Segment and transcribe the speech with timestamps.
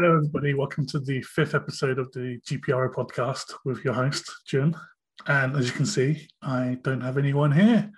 [0.00, 0.54] Hello, everybody.
[0.54, 4.76] Welcome to the fifth episode of the GPRO podcast with your host, Jun.
[5.26, 7.90] And as you can see, I don't have anyone here.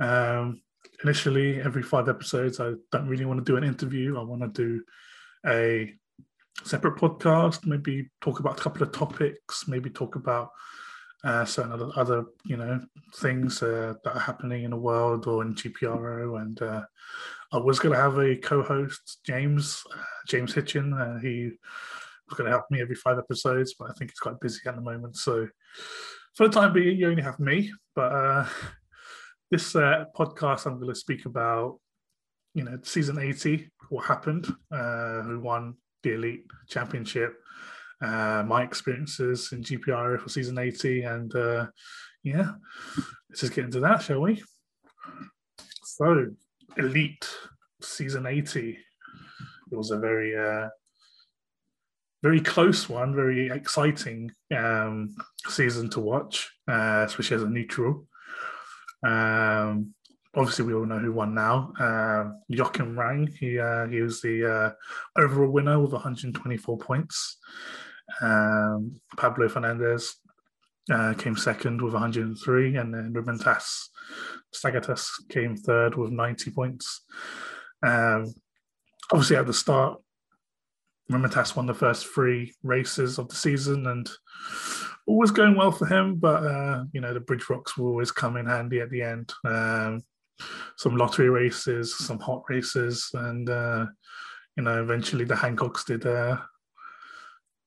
[0.00, 0.60] Um,
[1.04, 4.18] initially, every five episodes, I don't really want to do an interview.
[4.18, 4.82] I want to do
[5.46, 5.94] a
[6.64, 10.50] separate podcast, maybe talk about a couple of topics, maybe talk about
[11.22, 12.80] uh, certain other, other, you know,
[13.14, 16.42] things uh, that are happening in the world or in GPRO.
[16.42, 16.82] And uh,
[17.52, 20.92] I was going to have a co-host, James uh, James Hitchen.
[20.92, 21.50] Uh, he
[22.28, 24.74] was going to help me every five episodes, but I think he's quite busy at
[24.74, 25.16] the moment.
[25.16, 25.48] So
[26.36, 27.72] for the time being, you only have me.
[27.94, 28.46] But uh,
[29.50, 31.78] this podcast, I'm going to speak about,
[32.54, 37.34] you know, season 80, what happened, who won the Elite Championship
[38.00, 41.02] uh, my experiences in GPR for season 80.
[41.02, 41.66] And uh,
[42.22, 42.52] yeah,
[43.28, 44.42] let's just get into that, shall we?
[45.84, 46.26] So,
[46.78, 47.28] Elite
[47.82, 48.78] season 80.
[49.70, 50.68] It was a very, uh,
[52.22, 55.14] very close one, very exciting um,
[55.48, 58.06] season to watch, uh, especially as a neutral.
[59.04, 59.94] Um,
[60.34, 61.72] obviously we all know who won now.
[61.78, 67.38] Uh, Joachim Rang, he uh, he was the uh, overall winner with 124 points.
[68.20, 70.16] Um, Pablo Fernandez
[70.90, 73.88] uh, came second with 103, and then Rubentas
[74.54, 77.02] Stagatas came third with 90 points.
[77.82, 78.32] Um,
[79.12, 80.00] obviously, at the start,
[81.10, 84.08] Rubentas won the first three races of the season, and
[85.06, 86.16] all was going well for him.
[86.16, 89.32] But uh, you know, the Bridgerocks will always come in handy at the end.
[89.44, 90.02] Um,
[90.76, 93.86] some lottery races, some hot races, and uh,
[94.56, 96.38] you know, eventually the Hancocks did uh,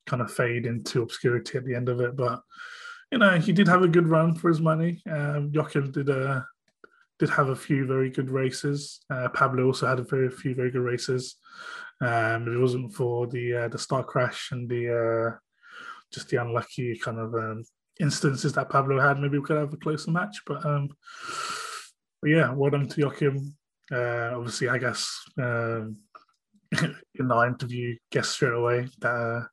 [0.05, 2.15] kind of fade into obscurity at the end of it.
[2.15, 2.41] But
[3.11, 5.01] you know, he did have a good run for his money.
[5.09, 6.41] Um, Joachim did a uh,
[7.19, 9.01] did have a few very good races.
[9.13, 11.35] Uh, Pablo also had a very few very good races.
[12.01, 15.37] Um, if it wasn't for the uh, the star crash and the uh,
[16.11, 17.63] just the unlucky kind of um,
[17.99, 20.41] instances that Pablo had, maybe we could have a closer match.
[20.47, 20.89] But, um,
[22.21, 23.55] but yeah, well done to Joachim.
[23.91, 25.97] Uh, obviously, I guess um,
[26.81, 29.43] in the interview, guess straight away that uh,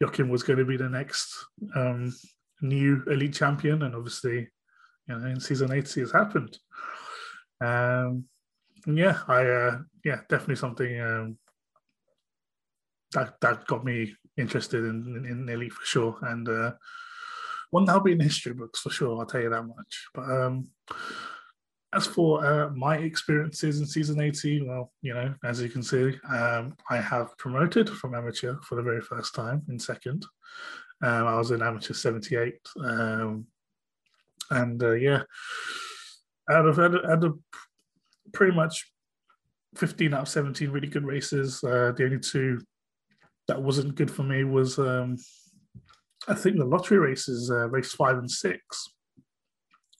[0.00, 1.34] Joachim was going to be the next
[1.74, 2.12] um,
[2.62, 4.48] new elite champion, and obviously,
[5.08, 6.56] you know, in season 80 has happened.
[7.60, 8.24] Um,
[8.86, 11.38] yeah, I uh, yeah, definitely something um,
[13.12, 16.72] that that got me interested in, in, in elite for sure, and uh,
[17.70, 19.18] one that'll be in history books for sure.
[19.18, 20.08] I'll tell you that much.
[20.14, 20.68] But um,
[21.94, 26.14] as for uh, my experiences in season 80, well, you know, as you can see,
[26.30, 30.24] um, I have promoted from amateur for the very first time in second.
[31.02, 32.54] Um, I was in amateur 78.
[32.84, 33.46] Um,
[34.50, 35.22] and uh, yeah,
[36.50, 37.38] out of, out of, out of
[38.32, 38.90] pretty much
[39.76, 42.60] 15 out of 17 really good races, uh, the only two
[43.48, 45.16] that wasn't good for me was, um,
[46.28, 48.88] I think, the lottery races, uh, race five and six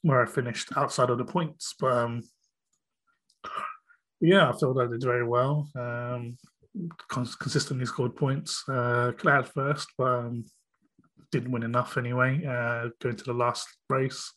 [0.03, 1.75] where I finished outside of the points.
[1.79, 2.23] But um,
[4.21, 5.69] yeah, I felt I did very well.
[5.79, 6.37] Um,
[7.09, 8.65] consistently scored points.
[8.69, 10.45] Uh, could first, but um,
[11.33, 12.45] didn't win enough anyway.
[12.45, 14.33] Uh, going to the last race.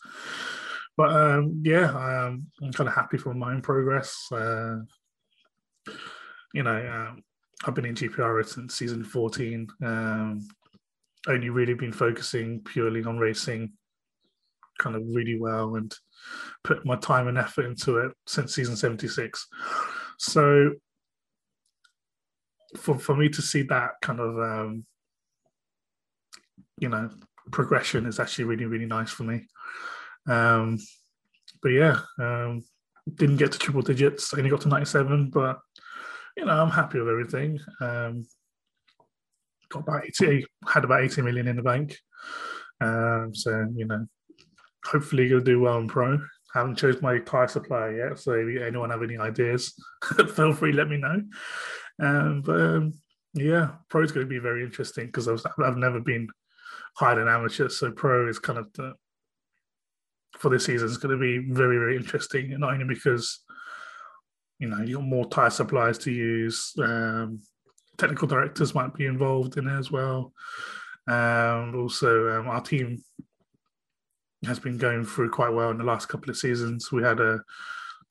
[0.98, 4.18] But um, yeah, um, I'm kind of happy for my own progress.
[4.32, 4.78] Uh,
[6.54, 7.20] you know, uh,
[7.66, 9.68] I've been in GPR since season 14.
[9.84, 10.48] Um,
[11.28, 13.74] only really been focusing purely on racing
[14.78, 15.94] kind of really well and
[16.64, 19.48] put my time and effort into it since season 76.
[20.18, 20.72] So
[22.78, 24.86] for, for me to see that kind of, um,
[26.80, 27.10] you know,
[27.52, 29.48] progression is actually really, really nice for me.
[30.28, 30.80] Um,
[31.62, 32.64] but yeah, um,
[33.14, 35.60] didn't get to triple digits, only got to 97, but,
[36.36, 37.60] you know, I'm happy with everything.
[37.80, 38.26] Um,
[39.70, 41.98] got about 80, had about 80 million in the bank.
[42.82, 44.06] Um, so, you know,
[44.86, 46.20] hopefully to do well in pro.
[46.54, 49.74] Haven't chose my tire supplier yet, so if anyone have any ideas,
[50.36, 51.22] feel free let me know.
[52.00, 52.94] Um, but um,
[53.34, 56.30] yeah, pro is going to be very interesting because I've, I've never been
[56.96, 58.94] higher than amateur, so pro is kind of the,
[60.38, 63.44] for this season is going to be very very interesting, and not only because
[64.60, 67.40] you know you got more tire suppliers to use, um,
[67.98, 70.34] technical directors might be involved in it as well.
[71.08, 73.04] Um, also, um, our team
[74.46, 76.92] has been going through quite well in the last couple of seasons.
[76.92, 77.40] We had a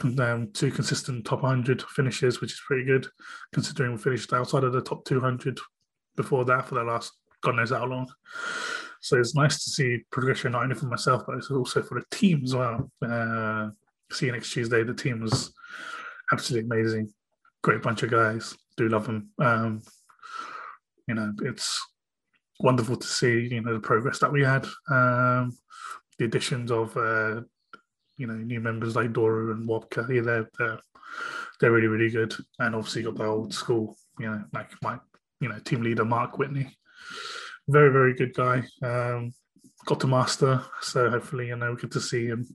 [0.02, 3.06] um, two consistent top 100 finishes, which is pretty good
[3.52, 5.58] considering we finished outside of the top 200
[6.16, 7.12] before that for the last
[7.44, 8.08] God knows how long.
[9.00, 12.16] So it's nice to see progression not only for myself but it's also for the
[12.16, 12.90] team as well.
[13.06, 13.68] Uh,
[14.10, 14.82] see you next Tuesday.
[14.82, 15.52] The team was
[16.32, 17.12] absolutely amazing.
[17.62, 18.56] Great bunch of guys.
[18.76, 19.30] Do love them.
[19.38, 19.82] Um,
[21.06, 21.80] you know, it's
[22.60, 24.66] wonderful to see, you know, the progress that we had.
[24.90, 25.52] Um,
[26.18, 27.42] the additions of, uh,
[28.16, 30.78] you know, new members like Doru and Wobka, yeah, they're, they're,
[31.60, 32.34] they're really, really good.
[32.58, 34.98] And obviously got the old school, you know, like my,
[35.40, 36.74] you know, team leader, Mark Whitney.
[37.68, 38.62] Very, very good guy.
[38.82, 39.32] Um,
[39.86, 42.46] got to master, so hopefully, you know, we get to see him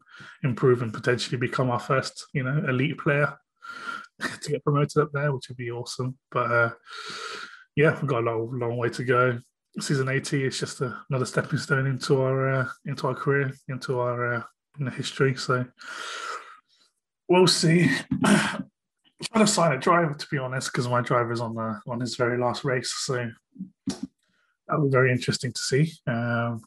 [0.44, 3.38] improve and potentially become our first, you know, elite player
[4.42, 6.18] to get promoted up there, which would be awesome.
[6.32, 6.70] But uh,
[7.76, 9.40] yeah, we've got a long, long way to go.
[9.80, 14.00] Season 80 is just a, another stepping stone into our uh, into our career, into
[14.00, 14.44] our uh,
[14.80, 15.36] know, history.
[15.36, 15.66] So
[17.28, 17.90] we'll see.
[18.24, 18.66] I'm
[19.24, 22.16] trying to sign a driver to be honest, because my driver's on the on his
[22.16, 22.94] very last race.
[22.98, 23.30] So
[24.70, 25.92] that'll be very interesting to see.
[26.08, 26.62] Um,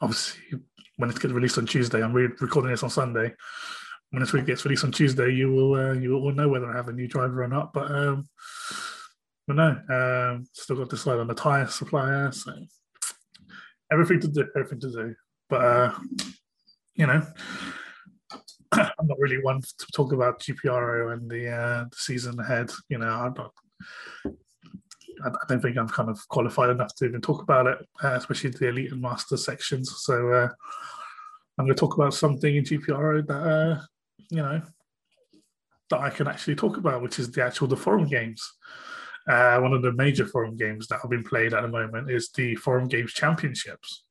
[0.00, 0.60] obviously,
[0.96, 3.32] when it gets released on Tuesday, I'm re- recording this on Sunday
[4.10, 6.76] when this week gets released on Tuesday, you will uh, you will know whether I
[6.76, 7.72] have a new driver or not.
[7.72, 8.28] But um,
[9.46, 12.32] but no, um, still got to decide on the tire supplier.
[12.32, 12.52] So
[13.92, 15.14] everything to do, everything to do.
[15.48, 15.94] But uh,
[16.94, 17.24] you know,
[18.72, 22.70] I'm not really one to talk about GPRO and the uh, the season ahead.
[22.88, 23.52] You know, I'm not.
[25.24, 28.50] I don't think I'm kind of qualified enough to even talk about it, uh, especially
[28.50, 29.92] the elite and master sections.
[29.98, 30.48] So uh,
[31.58, 33.80] I'm going to talk about something in GPRO that uh,
[34.30, 34.62] you know,
[35.90, 38.42] that I can actually talk about, which is the actual the forum games.
[39.28, 42.30] Uh, one of the major forum games that have been played at the moment is
[42.30, 44.04] the Forum Games Championships.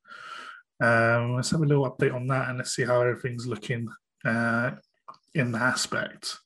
[0.80, 3.88] Um, let's have a little update on that and let's see how everything's looking
[4.24, 4.70] uh,
[5.34, 6.38] in that aspect.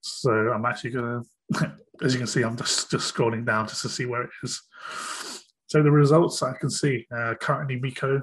[0.00, 1.24] So I'm actually going
[1.54, 4.30] to, as you can see, I'm just, just scrolling down just to see where it
[4.42, 4.62] is.
[5.66, 8.20] So the results I can see uh, currently Miko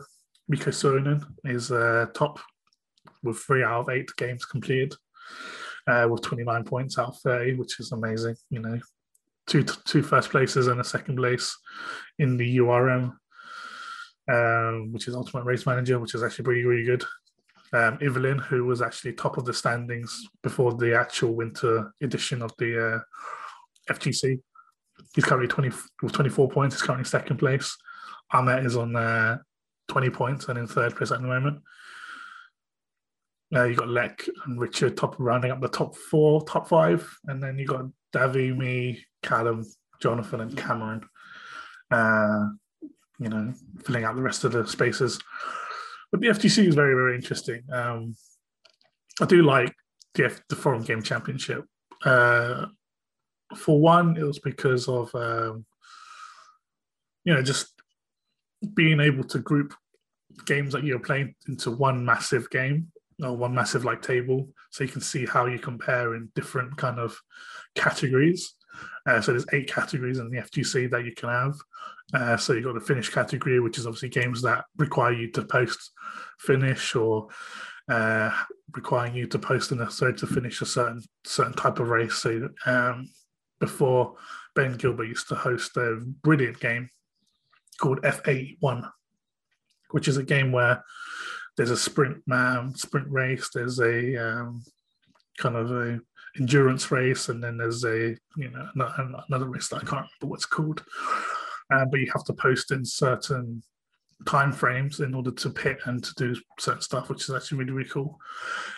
[0.47, 2.39] Miko Soinen is uh, top
[3.23, 4.95] with three out of eight games completed,
[5.87, 8.35] uh, with 29 points out of 30, which is amazing.
[8.49, 8.79] You know,
[9.47, 11.55] two two first places and a second place
[12.17, 13.13] in the URM,
[14.31, 17.03] um, which is Ultimate Race Manager, which is actually really really good.
[17.71, 22.51] Um, Evelyn, who was actually top of the standings before the actual winter edition of
[22.57, 22.99] the uh,
[23.89, 24.39] FGC.
[25.15, 25.69] He's currently 20
[26.01, 26.75] with 24 points.
[26.75, 27.75] He's currently second place.
[28.31, 29.37] Ahmet is on uh,
[29.87, 31.61] 20 points and in third place at the moment.
[33.55, 37.41] Uh, you got Lek and Richard top rounding up the top four, top five, and
[37.41, 39.65] then you got Davy, me, Callum,
[40.01, 41.01] Jonathan, and Cameron.
[41.89, 42.49] Uh,
[43.19, 43.53] you know,
[43.83, 45.19] filling out the rest of the spaces.
[46.11, 47.63] But the FGC is very, very interesting.
[47.71, 48.15] Um,
[49.19, 49.73] I do like
[50.13, 51.65] the, F- the Forum Game Championship.
[52.03, 52.67] Uh,
[53.55, 55.65] for one, it was because of um,
[57.23, 57.73] you know just
[58.73, 59.73] being able to group
[60.45, 62.91] games that you're playing into one massive game
[63.23, 66.99] or one massive like table, so you can see how you compare in different kind
[66.99, 67.19] of
[67.75, 68.55] categories.
[69.05, 71.55] Uh, so there's eight categories in the FGC that you can have.
[72.13, 75.43] Uh, so you've got the finish category, which is obviously games that require you to
[75.43, 75.91] post
[76.39, 77.27] finish or
[77.89, 78.31] uh,
[78.73, 82.15] requiring you to post in a sorry to finish a certain certain type of race.
[82.15, 83.09] So um,
[83.59, 84.15] before
[84.55, 86.89] Ben Gilbert used to host a brilliant game
[87.79, 88.89] called F81,
[89.91, 90.83] which is a game where
[91.57, 94.63] there's a sprint um, sprint race, there's a um,
[95.37, 95.99] kind of a
[96.37, 98.69] endurance race, and then there's a you know
[99.27, 100.83] another race that I can't remember what's called.
[101.71, 103.61] Uh, but you have to post in certain
[104.25, 107.71] time frames in order to pit and to do certain stuff, which is actually really
[107.71, 108.19] really cool.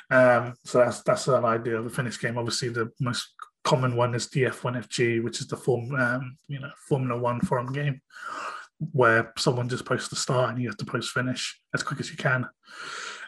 [0.09, 2.38] Um, so that's that's an idea of a finish game.
[2.38, 3.33] Obviously, the most
[3.63, 7.72] common one is the F1FG, which is the form um, you know Formula One forum
[7.72, 8.01] game
[8.91, 12.10] where someone just posts the start and you have to post finish as quick as
[12.10, 12.48] you can.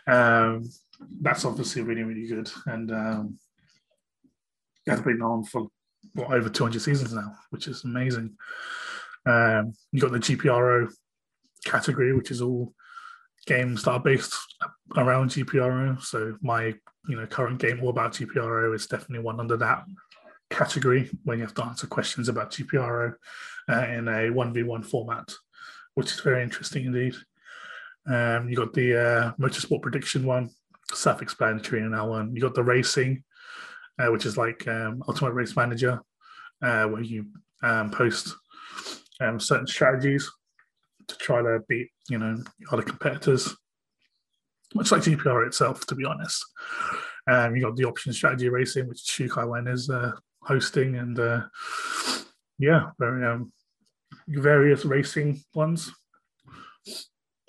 [0.08, 0.70] Um,
[1.22, 2.50] that's obviously really, really good.
[2.66, 3.40] And um,
[4.88, 5.68] has been on for
[6.13, 8.36] what, over 200 seasons now, which is amazing.
[9.25, 10.92] Um, you got the GPRO
[11.66, 12.74] category, which is all
[13.46, 14.36] games that are based
[14.98, 16.02] around GPRO.
[16.02, 16.74] So my,
[17.08, 19.84] you know, current game all about GPRO is definitely one under that
[20.50, 23.13] category when you have to answer questions about GPRO
[23.69, 25.31] uh, in a 1v1 format,
[25.95, 27.15] which is very interesting indeed.
[28.05, 30.50] Um, you got the uh, motorsport prediction one,
[30.93, 32.35] self explanatory in that one.
[32.35, 33.23] You got the racing,
[34.00, 36.01] uh, which is like um, Ultimate Race Manager,
[36.62, 37.27] uh, where you
[37.62, 38.35] um, post
[39.21, 40.29] um, certain strategies
[41.07, 43.55] to try to beat, you know, other competitors.
[44.75, 46.43] Much like GPR itself, to be honest.
[47.27, 50.12] Um, you got the option strategy racing, which Shukai Wen is uh,
[50.45, 51.41] hosting, and uh,
[52.59, 53.51] yeah, very um,
[54.27, 55.91] various racing ones.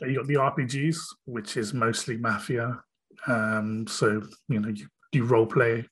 [0.00, 2.80] You got the RPGs, which is mostly Mafia.
[3.26, 5.86] Um, so you know you, you role play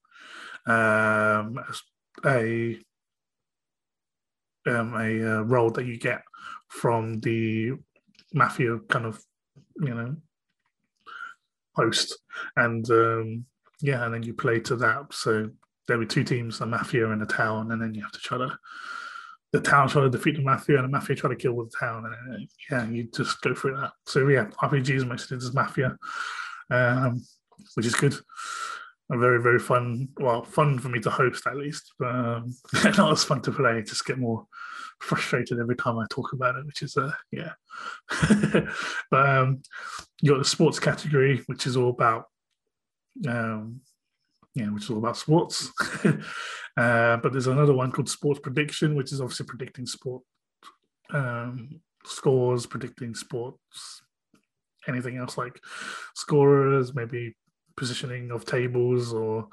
[0.67, 1.59] um,
[2.25, 2.79] a
[4.67, 6.23] um, a uh, role that you get
[6.69, 7.73] from the
[8.33, 9.21] mafia kind of
[9.81, 10.17] you know
[11.75, 12.19] host
[12.57, 13.45] and um
[13.81, 15.51] yeah and then you play to that so
[15.89, 18.39] there were two teams a mafia and a town and then you have to try
[18.39, 18.57] to
[19.53, 22.05] the town try to defeat the mafia and the mafia try to kill the town
[22.07, 23.93] and then, yeah you just go through that.
[24.07, 25.97] So yeah rpgs mostly just mafia
[26.71, 27.23] um
[27.75, 28.15] which is good.
[29.11, 33.13] A very very fun well fun for me to host at least but um, not
[33.13, 33.83] as fun to play.
[33.83, 34.47] Just get more
[35.01, 37.53] frustrated every time I talk about it, which is uh yeah.
[39.11, 39.63] but um,
[40.21, 42.27] you got the sports category, which is all about
[43.29, 43.81] um,
[44.55, 45.71] yeah, which is all about sports.
[46.05, 50.23] uh, but there's another one called sports prediction, which is obviously predicting sport
[51.13, 54.03] um, scores, predicting sports,
[54.89, 55.61] anything else like
[56.15, 57.35] scorers, maybe
[57.77, 59.49] positioning of tables or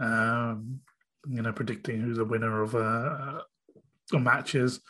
[0.00, 0.80] um,
[1.28, 3.42] you know predicting who's the winner of a,
[4.14, 4.80] matches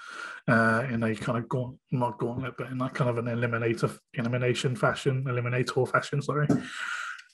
[0.49, 3.97] uh, in a kind of gaunt, not gauntlet, but in that kind of an eliminator
[4.15, 6.21] elimination fashion, eliminator fashion.
[6.21, 6.49] Sorry.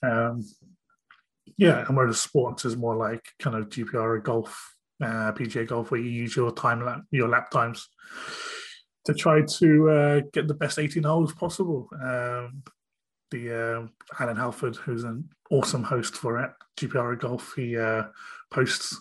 [0.02, 0.44] Um,
[1.58, 5.90] yeah, and whereas sports is more like kind of GPR or golf, uh, PGA golf,
[5.90, 7.88] where you use your time lap, your lap times
[9.04, 11.88] to try to uh, get the best 18 holes possible.
[12.00, 12.62] Um,
[13.32, 18.04] the uh, Alan Halford, who's an awesome host for it, GPR golf, he uh,
[18.52, 18.96] posts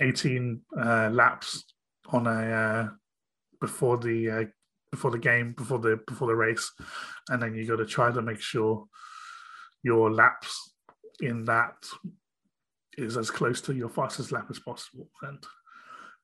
[0.00, 1.64] 18 uh, laps
[2.08, 2.88] on a uh,
[3.60, 4.44] before the uh,
[4.90, 6.72] before the game, before the before the race,
[7.28, 8.86] and then you got to try to make sure
[9.82, 10.72] your laps
[11.20, 11.74] in that
[12.96, 15.08] is as close to your fastest lap as possible.
[15.22, 15.42] And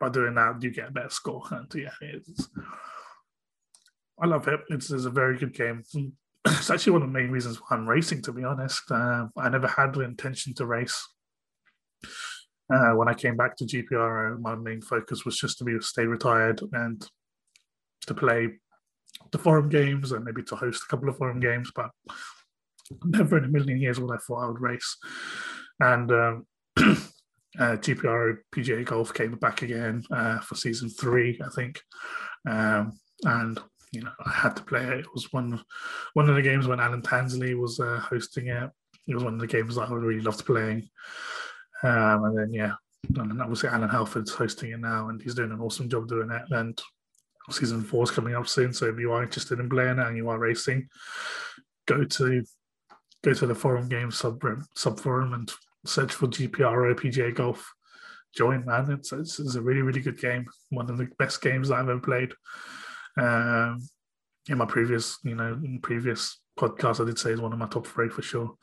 [0.01, 1.43] by doing that, you get a better score.
[1.51, 2.49] And yeah, it's
[4.21, 4.61] I love it.
[4.69, 5.83] It's, it's a very good game.
[6.45, 8.23] It's actually one of the main reasons why I'm racing.
[8.23, 11.03] To be honest, uh, I never had the intention to race
[12.73, 16.07] uh, when I came back to GPR, my main focus was just to be stay
[16.07, 17.07] retired and
[18.07, 18.49] to play
[19.31, 21.91] the forum games and maybe to host a couple of forum games, but
[23.05, 24.97] never in a million years would I thought I would race.
[25.81, 26.47] And um,
[27.59, 31.81] uh, GPR PGA Golf came back again uh, for season three, I think,
[32.49, 33.61] um, and
[33.93, 35.01] you know I had to play it.
[35.01, 35.63] It was one
[36.15, 38.71] one of the games when Alan Tansley was uh, hosting it.
[39.07, 40.89] It was one of the games that I really loved playing.
[41.83, 42.75] Um, and then yeah,
[43.17, 46.43] and obviously Alan Halford's hosting it now, and he's doing an awesome job doing it.
[46.51, 46.81] And
[47.51, 50.17] season four is coming up soon, so if you are interested in playing it and
[50.17, 50.89] you are racing,
[51.87, 52.45] go to
[53.23, 54.43] go to the forum game sub
[54.75, 55.51] sub forum and
[55.85, 57.73] search for GPRO PGA Golf.
[58.37, 58.91] Join, man!
[58.91, 60.47] It's, it's, it's a really really good game.
[60.71, 62.33] One of the best games I've ever played.
[63.17, 63.81] Um,
[64.49, 67.87] in my previous, you know, previous podcast, I did say is one of my top
[67.87, 68.55] three for sure.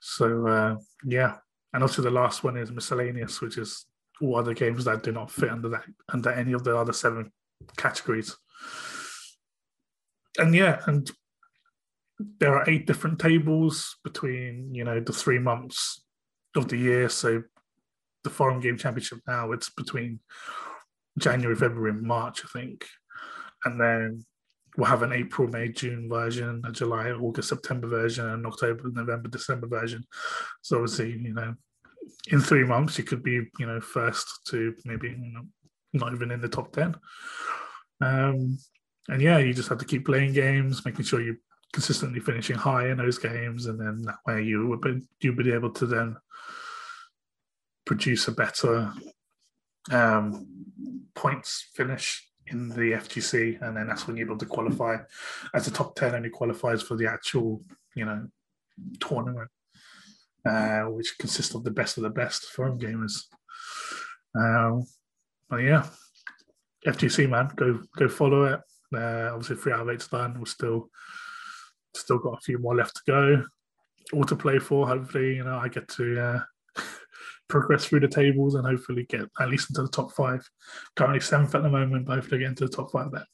[0.00, 1.36] So uh, yeah,
[1.72, 3.86] and also the last one is miscellaneous, which is
[4.20, 7.30] all other games that do not fit under that under any of the other seven
[7.76, 8.36] categories.
[10.38, 11.10] And yeah, and
[12.38, 16.02] there are eight different tables between you know the three months
[16.56, 17.08] of the year.
[17.08, 17.42] So
[18.24, 20.20] the forum game championship now it's between
[21.18, 22.86] January, February, and March, I think,
[23.64, 24.24] and then
[24.76, 29.28] we'll have an April, May, June version, a July, August, September version, and October, November,
[29.28, 30.02] December version.
[30.62, 31.54] So obviously, you know,
[32.30, 35.42] in three months you could be, you know, first to maybe you know,
[35.92, 36.94] not even in the top ten.
[38.00, 38.58] Um,
[39.08, 41.36] and yeah, you just have to keep playing games, making sure you're
[41.72, 45.52] consistently finishing high in those games, and then that way you would be you'll be
[45.52, 46.16] able to then
[47.84, 48.92] produce a better
[49.90, 50.46] um,
[51.14, 54.96] points finish in the FGC, and then that's when you're able to qualify
[55.54, 57.62] as a top ten, and it qualifies for the actual,
[57.94, 58.26] you know,
[59.00, 59.50] tournament,
[60.44, 63.24] uh, which consists of the best of the best forum gamers.
[64.34, 64.84] Um,
[65.48, 65.86] but yeah,
[66.86, 68.60] FGC man, go go follow it.
[68.94, 70.38] Uh, obviously, three out of eight's done.
[70.38, 70.90] We're still
[71.94, 73.44] still got a few more left to go.
[74.12, 74.86] All to play for.
[74.86, 76.40] Hopefully, you know, I get to uh,
[77.48, 80.46] progress through the tables and hopefully get at least into the top five.
[80.96, 83.26] Currently seventh at the moment, but hopefully get into the top five there.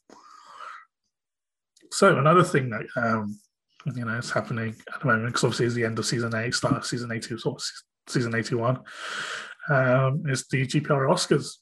[1.91, 3.39] So another thing that um,
[3.95, 6.53] you know is happening at the moment because obviously it's the end of season eight,
[6.53, 7.65] start of season eighty, sort of
[8.07, 8.79] season eighty-one,
[9.69, 11.57] um, is the GPR Oscars.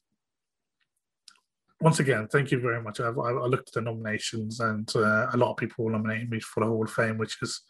[1.80, 2.98] Once again, thank you very much.
[2.98, 6.60] I've, I looked at the nominations, and uh, a lot of people nominated me for
[6.60, 7.60] the Hall of Fame, which is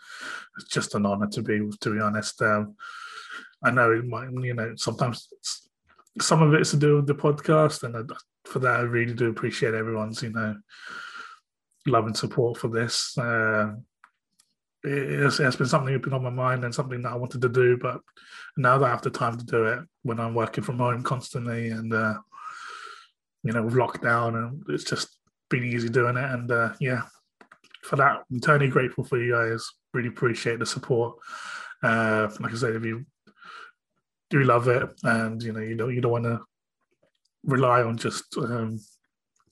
[0.71, 1.61] just an honor to be.
[1.81, 2.75] To be honest, um,
[3.63, 5.29] I know it might, you know, sometimes
[6.21, 9.29] some of it's to do with the podcast, and I, for that, I really do
[9.29, 10.57] appreciate everyone's, you know,
[11.87, 13.17] love and support for this.
[13.19, 13.73] Uh,
[14.85, 17.49] it's, it's been something that's been on my mind and something that I wanted to
[17.49, 18.01] do, but
[18.57, 21.69] now that I have the time to do it when I'm working from home constantly
[21.71, 22.15] and uh,
[23.43, 25.09] you know, with lockdown, and it's just
[25.51, 26.25] been easy doing it.
[26.25, 27.03] And uh, yeah,
[27.83, 29.67] for that, I'm eternally grateful for you guys.
[29.95, 31.17] Really appreciate the support.
[31.83, 33.05] Uh, like I said, if you
[34.31, 36.41] do love it, and you know, you don't you don't want to
[37.45, 38.79] rely on just um,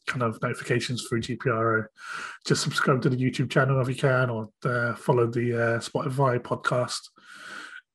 [0.06, 1.86] kind of notifications through GPRO,
[2.46, 6.38] just subscribe to the YouTube channel if you can, or uh, follow the uh, Spotify
[6.38, 7.00] podcast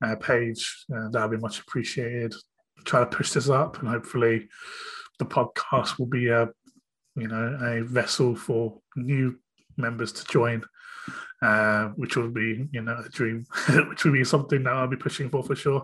[0.03, 0.86] uh, page.
[0.93, 2.33] Uh, that would be much appreciated.
[2.86, 4.50] Try to push this up, and hopefully,
[5.22, 6.50] the podcast will be a
[7.16, 9.38] you know a vessel for new
[9.78, 10.63] members to join,
[11.44, 13.46] uh, which will be you know a dream,
[13.90, 15.84] which will be something that I'll be pushing for for sure.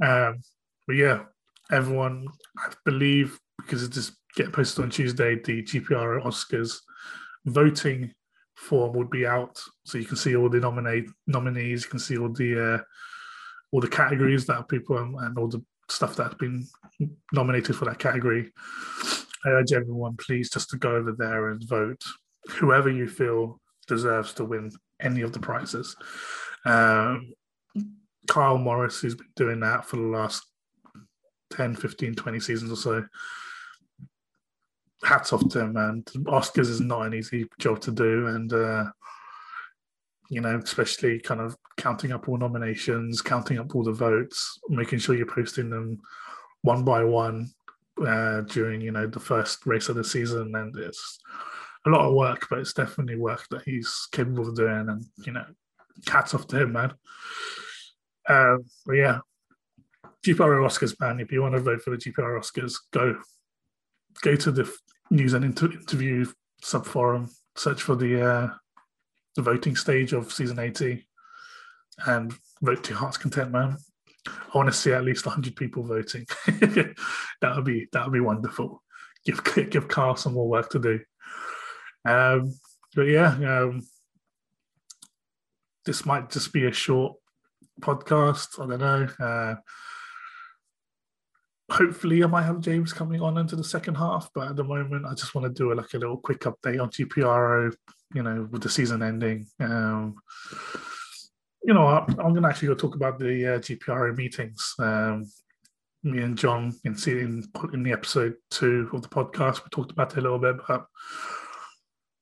[0.00, 0.40] Um,
[0.86, 1.24] but yeah,
[1.72, 6.78] everyone, I believe because it just get posted on Tuesday, the GPR Oscars
[7.46, 8.14] voting
[8.54, 11.82] form would be out, so you can see all the nominate nominees.
[11.82, 12.78] You can see all the uh,
[13.72, 16.66] all the categories that people and all the stuff that's been
[17.32, 18.52] nominated for that category.
[19.44, 22.02] I urge everyone, please, just to go over there and vote
[22.48, 24.70] whoever you feel deserves to win
[25.00, 25.96] any of the prizes.
[26.64, 27.32] Um,
[28.28, 30.44] Kyle Morris, who's been doing that for the last
[31.52, 33.06] 10, 15, 20 seasons or so.
[35.02, 36.04] Hats off to him, man.
[36.26, 38.26] Oscars is not an easy job to do.
[38.28, 38.84] And, uh,
[40.30, 45.00] you know, especially kind of counting up all nominations, counting up all the votes, making
[45.00, 46.00] sure you're posting them
[46.62, 47.50] one by one
[48.06, 50.54] uh, during, you know, the first race of the season.
[50.54, 51.18] And it's
[51.84, 54.88] a lot of work, but it's definitely work that he's capable of doing.
[54.88, 55.44] And, you know,
[56.08, 56.92] hats off to him, man.
[58.28, 59.18] Uh, but yeah,
[60.24, 61.18] GPR Oscars, man.
[61.18, 63.16] If you want to vote for the GPR Oscars, go
[64.22, 64.72] go to the
[65.10, 66.26] news and inter- interview
[66.62, 68.48] sub forum, search for the uh,
[69.36, 71.06] the voting stage of season 80,
[72.06, 72.32] and
[72.62, 73.76] vote to your heart's content, man.
[74.26, 76.26] I want to see at least 100 people voting.
[76.46, 78.82] that would be that would be wonderful.
[79.24, 81.00] Give give Carl some more work to do.
[82.04, 82.54] Um,
[82.94, 83.82] but yeah, um,
[85.84, 87.14] this might just be a short
[87.80, 88.62] podcast.
[88.62, 89.24] I don't know.
[89.24, 89.54] Uh,
[91.70, 95.06] hopefully I might have James coming on into the second half, but at the moment
[95.06, 97.74] I just want to do a, like a little quick update on GPRO,
[98.14, 99.46] you know, with the season ending.
[99.60, 100.16] Um,
[101.62, 104.74] you know, I'm, I'm going to actually go talk about the uh, GPRO meetings.
[104.78, 105.30] Um,
[106.02, 110.12] me and John in, in in the episode two of the podcast, we talked about
[110.12, 110.86] it a little bit, but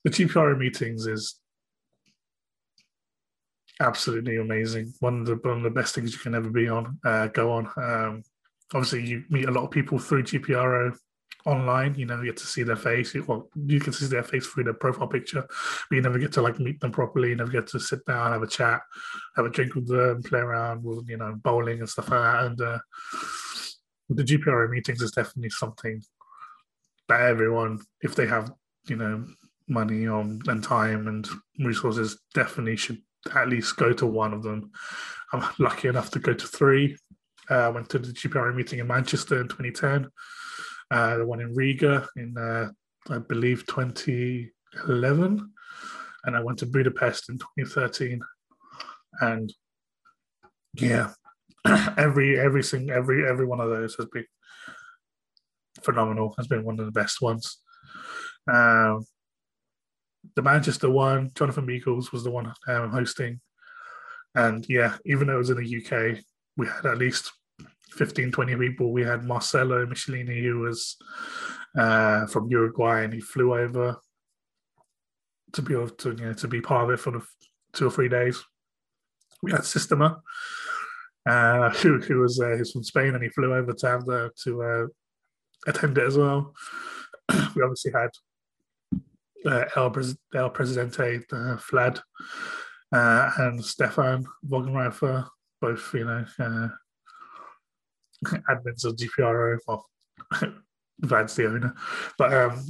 [0.04, 1.36] the GPRO meetings is
[3.80, 4.92] absolutely amazing.
[4.98, 7.52] One of the one of the best things you can ever be on, uh, go
[7.52, 7.70] on.
[7.76, 8.22] Um,
[8.74, 10.96] obviously you meet a lot of people through GPRO
[11.46, 11.94] online.
[11.94, 13.14] You know, you get to see their face.
[13.14, 16.42] Well, you can see their face through their profile picture, but you never get to
[16.42, 17.30] like meet them properly.
[17.30, 18.80] You never get to sit down, have a chat,
[19.36, 22.44] have a drink with them, play around with you know bowling and stuff like that.
[22.44, 22.78] And uh,
[24.10, 26.02] the GPRO meetings is definitely something
[27.08, 28.52] that everyone, if they have
[28.86, 29.24] you know
[29.68, 31.28] money on and time and
[31.58, 33.02] resources, definitely should
[33.34, 34.70] at least go to one of them.
[35.32, 36.96] I'm lucky enough to go to three
[37.50, 40.10] uh, went to the GPRO meeting in Manchester in 2010,
[40.90, 42.70] uh, the one in Riga in, uh,
[43.10, 45.52] I believe, 2011.
[46.24, 48.20] And I went to Budapest in 2013.
[49.20, 49.52] And
[50.74, 51.12] yeah,
[51.96, 54.26] every every single every every one of those has been
[55.82, 56.34] phenomenal.
[56.36, 57.58] Has been one of the best ones.
[58.50, 59.04] Um,
[60.36, 63.40] the Manchester one, Jonathan Meagles was the one um, hosting,
[64.34, 66.22] and yeah, even though it was in the UK,
[66.56, 67.32] we had at least
[67.92, 68.92] 15, 20 people.
[68.92, 70.96] We had Marcelo Michelini, who was
[71.76, 73.96] uh, from Uruguay, and he flew over
[75.52, 77.22] to be to, you know, to be part of it for the
[77.72, 78.42] two or three days.
[79.42, 80.20] We had Systema,
[81.26, 84.30] uh, who, who was uh, he's from Spain, and he flew over to have the
[84.44, 84.86] to uh,
[85.66, 86.54] attend it as well.
[87.54, 88.10] we obviously had
[89.46, 89.94] uh, El,
[90.34, 92.00] El Presidente, uh, Vlad,
[92.92, 95.26] uh, and Stefan Vogenreifer,
[95.60, 96.68] both you know uh,
[98.50, 99.58] admins of GPRO.
[99.66, 99.86] Well,
[101.00, 101.74] Vlad's the owner,
[102.16, 102.64] but um,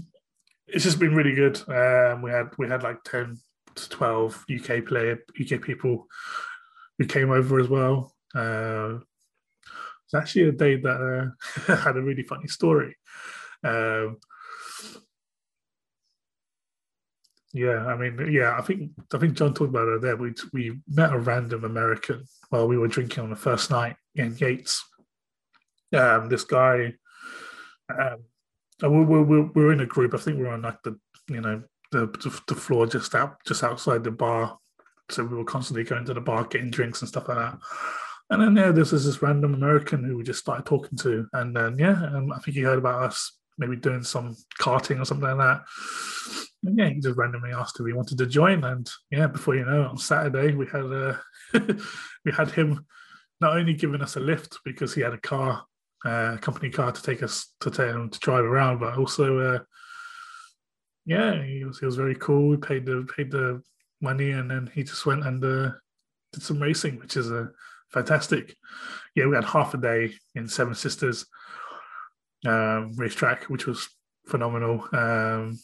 [0.66, 1.56] it's just been really good.
[1.68, 3.38] Um, we had we had like ten
[3.74, 6.06] to twelve UK player UK people
[6.98, 8.12] who came over as well.
[8.34, 8.98] Uh,
[10.04, 11.34] it's actually a day that
[11.68, 12.96] uh, had a really funny story.
[13.62, 14.18] Um,
[17.52, 20.16] yeah, I mean, yeah, I think I think John talked about it there.
[20.16, 24.36] We we met a random American while we were drinking on the first night in
[24.36, 24.84] Yates,
[25.96, 26.94] um, this guy,
[27.88, 28.24] um,
[28.82, 30.14] we, we, we, we're in a group.
[30.14, 30.98] I think we are on like the,
[31.28, 32.06] you know, the,
[32.46, 34.58] the floor just out, just outside the bar.
[35.10, 37.58] So we were constantly going to the bar, getting drinks and stuff like that.
[38.30, 41.56] And then yeah, this is this random American who we just started talking to, and
[41.56, 45.28] then yeah, um, I think he heard about us maybe doing some karting or something
[45.28, 45.62] like that.
[46.64, 49.64] And yeah, he just randomly asked if he wanted to join, and yeah, before you
[49.64, 51.16] know it, on Saturday we had uh,
[52.24, 52.84] we had him
[53.40, 55.64] not only giving us a lift because he had a car,
[56.04, 59.58] uh, company car to take us to take him to drive around, but also uh,
[61.04, 62.48] yeah, he was he was very cool.
[62.48, 63.62] We paid the paid the
[64.00, 65.72] money, and then he just went and uh,
[66.32, 67.46] did some racing, which is a uh,
[67.92, 68.54] fantastic.
[69.14, 71.26] Yeah, we had half a day in Seven Sisters
[72.46, 73.88] um, racetrack, which was
[74.26, 74.86] phenomenal.
[74.92, 75.58] Um,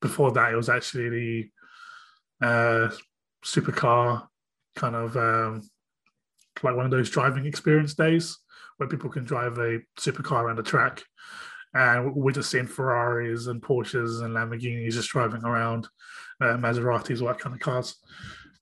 [0.00, 1.08] before that, it was actually
[2.40, 2.90] the uh,
[3.44, 4.26] supercar
[4.76, 5.68] kind of um,
[6.62, 8.38] like one of those driving experience days
[8.76, 11.02] where people can drive a supercar around the track.
[11.74, 15.88] And we're just seeing Ferraris and Porsches and Lamborghinis just driving around,
[16.40, 17.96] uh, Maseratis, all that kind of cars.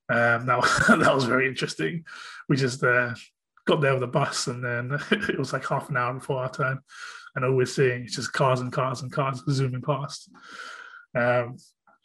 [0.09, 2.05] Um, that, was, that was very interesting.
[2.48, 3.14] We just uh,
[3.66, 6.51] got there with a bus and then it was like half an hour before our
[6.51, 6.79] turn.
[7.35, 10.31] And all we're seeing is just cars and cars and cars zooming past.
[11.14, 11.57] Um,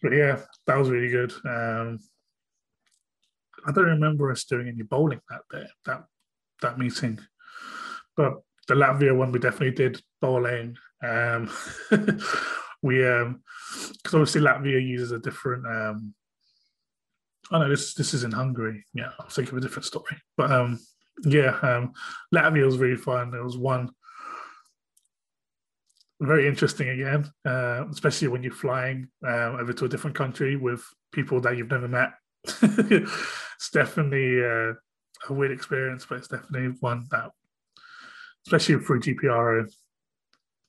[0.02, 1.32] but yeah, that was really good.
[1.46, 2.00] Um,
[3.66, 6.06] I don't remember us doing any bowling that day, that
[6.62, 7.20] that meeting,
[8.18, 10.76] but the Latvia one we definitely did bowling.
[11.02, 11.50] Um,
[12.82, 13.42] we um,
[13.94, 15.66] because obviously Latvia uses a different.
[15.66, 16.14] Um,
[17.52, 18.84] oh no, this this is in Hungary.
[18.94, 20.80] Yeah, I was thinking of a different story, but um,
[21.24, 21.94] yeah, um,
[22.34, 23.32] Latvia was really fun.
[23.32, 23.92] There was one
[26.20, 30.84] very interesting again, uh, especially when you're flying uh, over to a different country with
[31.12, 32.10] people that you've never met.
[32.46, 34.74] it's definitely uh,
[35.30, 37.32] a weird experience, but it's definitely one that,
[38.48, 39.70] especially through GPRO,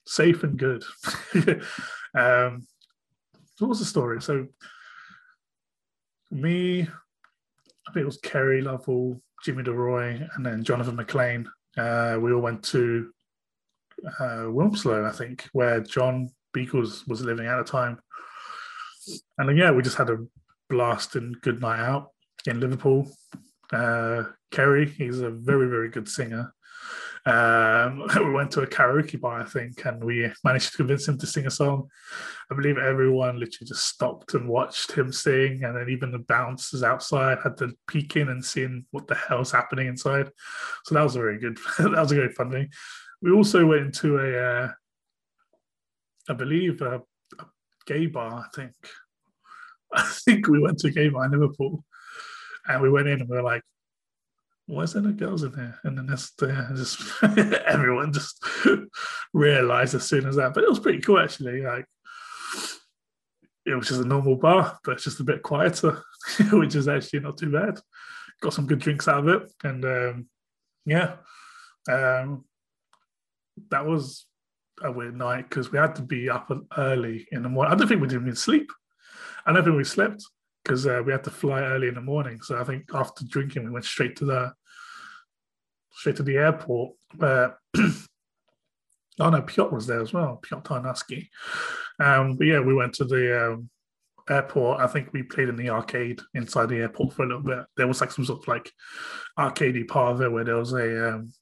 [0.05, 0.83] safe and good.
[2.14, 2.67] um,
[3.59, 4.21] what was the story?
[4.21, 4.49] So,
[6.33, 11.49] me, I think it was Kerry Lovell, Jimmy DeRoy, and then Jonathan McLean.
[11.77, 13.11] Uh, we all went to
[14.19, 18.01] uh, Wilmslow, I think, where John Beagles was living at the time.
[19.38, 20.19] And then, yeah, we just had a
[20.69, 22.09] blast and good night out
[22.47, 23.09] in Liverpool.
[23.73, 26.53] Uh, Kerry, he's a very, very good singer.
[27.29, 31.19] Um, we went to a karaoke bar, I think, and we managed to convince him
[31.19, 31.88] to sing a song.
[32.51, 36.83] I believe everyone literally just stopped and watched him sing, and then even the bouncers
[36.83, 40.31] outside had to peek in and see what the hell's happening inside.
[40.85, 42.71] So that was a very good, that was a very fun thing.
[43.21, 44.73] We also went into a, uh,
[46.31, 47.03] I believe, a,
[47.38, 47.45] a
[47.87, 48.47] gay bar.
[48.47, 48.73] I think,
[49.93, 51.85] I think we went to a gay bar in Liverpool,
[52.67, 53.62] and we went in and we were like,
[54.69, 55.81] why is there no girls in there?
[55.83, 56.07] And then
[56.77, 57.13] just
[57.67, 58.45] everyone just
[59.33, 60.53] realized as soon as that.
[60.55, 61.63] But it was pretty cool actually.
[61.63, 61.87] Like
[63.65, 66.03] it was just a normal bar, but it's just a bit quieter,
[66.53, 67.81] which is actually not too bad.
[68.43, 70.29] Got some good drinks out of it, and um,
[70.87, 71.17] yeah,
[71.91, 72.45] um,
[73.71, 74.27] that was
[74.83, 77.73] a weird night because we had to be up early in the morning.
[77.73, 78.71] I don't think we didn't even sleep.
[79.45, 80.23] I don't think we slept
[80.63, 82.41] because uh, we had to fly early in the morning.
[82.43, 84.53] So I think after drinking, we went straight to the
[85.99, 86.93] straight to the airport.
[87.21, 91.29] Uh, oh no, Piotr was there as well, Piotr Tarnowski.
[91.99, 93.69] Um, but yeah, we went to the um,
[94.31, 94.81] airport.
[94.81, 97.65] I think we played in the arcade inside the airport for a little bit.
[97.77, 98.71] There was like some sort of like
[99.39, 101.33] arcadey part of it where there was a um,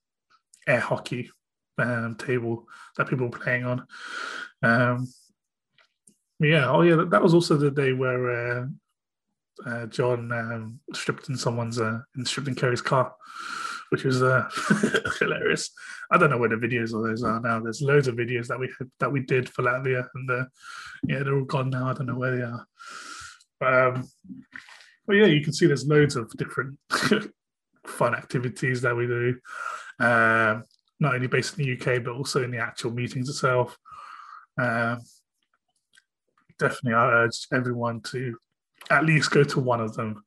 [0.67, 1.31] air hockey
[1.79, 2.67] um, table
[2.97, 3.87] that people were playing on.
[4.63, 5.07] Um,
[6.41, 8.67] yeah, oh yeah, that was also the day where uh,
[9.67, 13.15] uh, John um, stripped in someone's uh, stripped in Kerry's car,
[13.91, 14.49] which was uh,
[15.19, 15.71] hilarious.
[16.11, 17.61] I don't know where the videos of those are now.
[17.61, 20.45] There's loads of videos that we that we did for Latvia, and uh,
[21.07, 21.89] yeah, they're all gone now.
[21.89, 22.67] I don't know where they are.
[23.59, 24.09] But, um,
[25.07, 26.79] but yeah, you can see there's loads of different
[27.87, 29.39] fun activities that we do.
[29.99, 30.61] Uh,
[31.01, 33.77] not only based in the UK but also in the actual meetings itself.
[34.59, 35.01] Um,
[36.59, 38.37] definitely, I urge everyone to
[38.91, 40.25] at least go to one of them.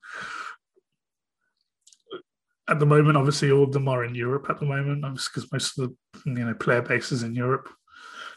[2.69, 5.77] At the moment, obviously, all of them are in Europe at the moment, because most
[5.77, 7.67] of the you know player base is in Europe.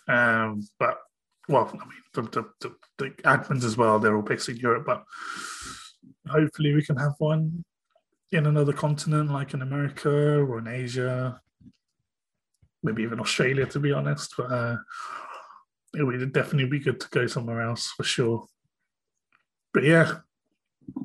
[0.08, 0.98] Um, but
[1.48, 4.84] well, I mean, the, the, the, the admins as well, they're all based in Europe.
[4.86, 5.04] But
[6.28, 7.64] hopefully, we can have one
[8.30, 11.40] in another continent, like in America or in Asia,
[12.82, 14.34] maybe even Australia, to be honest.
[14.36, 14.76] But uh,
[15.94, 18.46] it would definitely be good to go somewhere else for sure.
[19.74, 20.18] But yeah,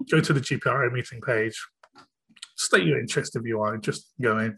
[0.09, 1.61] go to the GPRO meeting page,
[2.57, 4.57] state your interest if you are interested in going.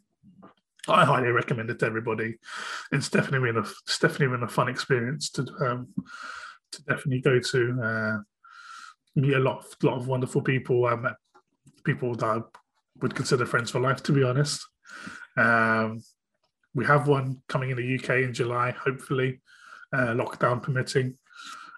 [0.88, 2.38] I highly recommend it to everybody.
[2.92, 3.68] It's definitely been a
[4.00, 5.94] definitely been a fun experience to um,
[6.72, 7.82] to definitely go to.
[7.84, 8.18] Uh,
[9.16, 10.86] meet a lot of lot of wonderful people.
[10.86, 11.16] I met
[11.84, 12.42] people that I
[13.02, 14.66] would consider friends for life, to be honest.
[15.38, 16.02] Um,
[16.74, 19.42] we have one coming in the UK in July, hopefully.
[19.94, 21.18] uh, lockdown permitting.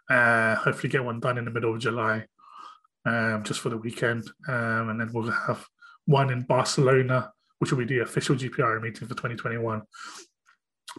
[0.10, 2.26] Uh, hopefully, get one done in the middle of July,
[3.06, 5.66] um, just for the weekend, um, and then we'll have
[6.12, 9.82] one in Barcelona, which will be the official GPR meeting for 2021.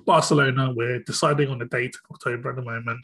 [0.07, 3.01] Barcelona, we're deciding on the date in October at the moment.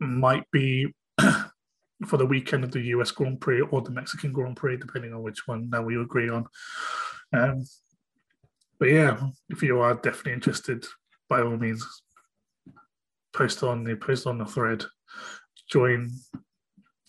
[0.00, 0.94] Might be
[2.06, 5.22] for the weekend of the US Grand Prix or the Mexican Grand Prix, depending on
[5.22, 6.46] which one that we agree on.
[7.32, 7.64] Um,
[8.78, 10.84] but yeah, if you are definitely interested,
[11.28, 11.84] by all means,
[13.32, 14.84] post on the post on the thread.
[15.70, 16.10] Join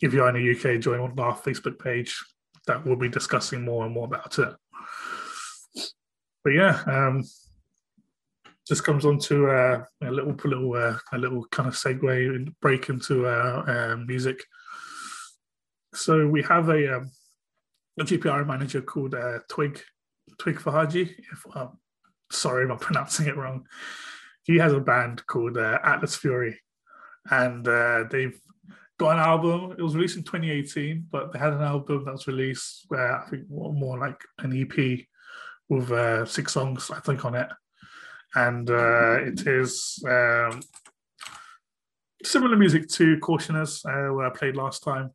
[0.01, 2.23] if you're in the UK, join on our Facebook page.
[2.67, 4.55] That we'll be discussing more and more about it.
[6.43, 7.23] But yeah, um,
[8.67, 12.59] just comes on to uh, a little, little, uh, a little kind of segue and
[12.61, 14.43] break into uh, uh, music.
[15.93, 17.11] So we have a, um,
[17.99, 19.81] a GPR manager called uh, Twig
[20.39, 21.13] Twig Fahaji.
[21.31, 21.77] If um,
[22.31, 23.67] sorry if I'm pronouncing it wrong.
[24.43, 26.59] He has a band called uh, Atlas Fury,
[27.31, 27.65] and
[28.11, 28.39] they've
[28.97, 29.75] got an album.
[29.77, 33.29] It was released in 2018, but they had an album that was released where I
[33.29, 34.99] think more like an EP
[35.69, 37.49] with uh, six songs, I think, on it,
[38.35, 40.61] and uh, it is um,
[42.23, 45.11] similar music to Cautioners, uh, where I played last time.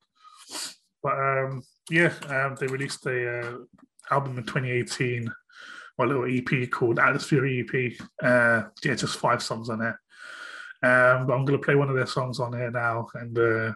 [1.02, 3.56] But um, yeah, um, they released a uh,
[4.10, 5.32] album in 2018,
[5.98, 7.92] a little EP called Fury EP.
[8.22, 9.94] Uh, yeah, just five songs on it.
[10.82, 13.72] Um, but I'm going to play one of their songs on here now, and uh,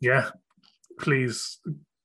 [0.00, 0.28] yeah,
[1.00, 1.58] please,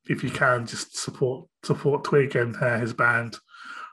[0.05, 3.37] if you can, just support support Twig and uh, his band.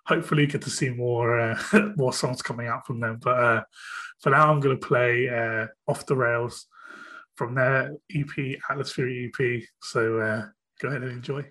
[0.06, 1.60] Hopefully, get to see more uh,
[1.96, 3.18] more songs coming out from them.
[3.20, 3.62] But uh,
[4.20, 6.66] for now, I'm going to play uh, "Off the Rails"
[7.34, 9.62] from their EP, Atlas Fury EP.
[9.82, 10.46] So uh,
[10.80, 11.44] go ahead and enjoy.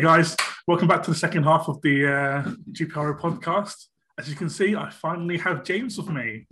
[0.00, 0.34] Hey guys,
[0.66, 3.88] welcome back to the second half of the uh, GPRO podcast.
[4.18, 6.46] As you can see, I finally have James with me.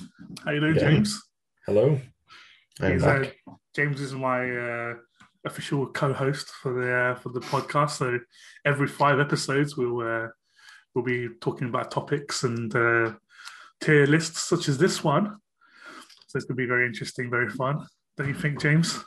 [0.44, 0.90] How you doing, Yeah.
[0.90, 1.18] James?
[1.64, 1.98] Hello.
[2.82, 3.38] I'm He's, back.
[3.48, 4.94] uh, James is my uh,
[5.46, 7.92] official co-host for the uh, for the podcast.
[7.92, 8.18] So
[8.66, 10.28] every five episodes, we'll uh,
[10.94, 13.14] we'll be talking about topics and uh,
[13.80, 15.38] tier lists such as this one.
[16.26, 17.86] So it's going to be very interesting, very fun.
[18.18, 19.02] Don't you think, James?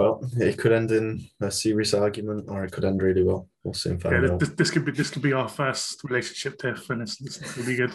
[0.00, 3.50] Well, it could end in a serious argument or it could end really well.
[3.62, 7.02] We'll find Yeah, this, this could be this could be our first relationship tiff, and
[7.02, 7.92] it's, this will be good.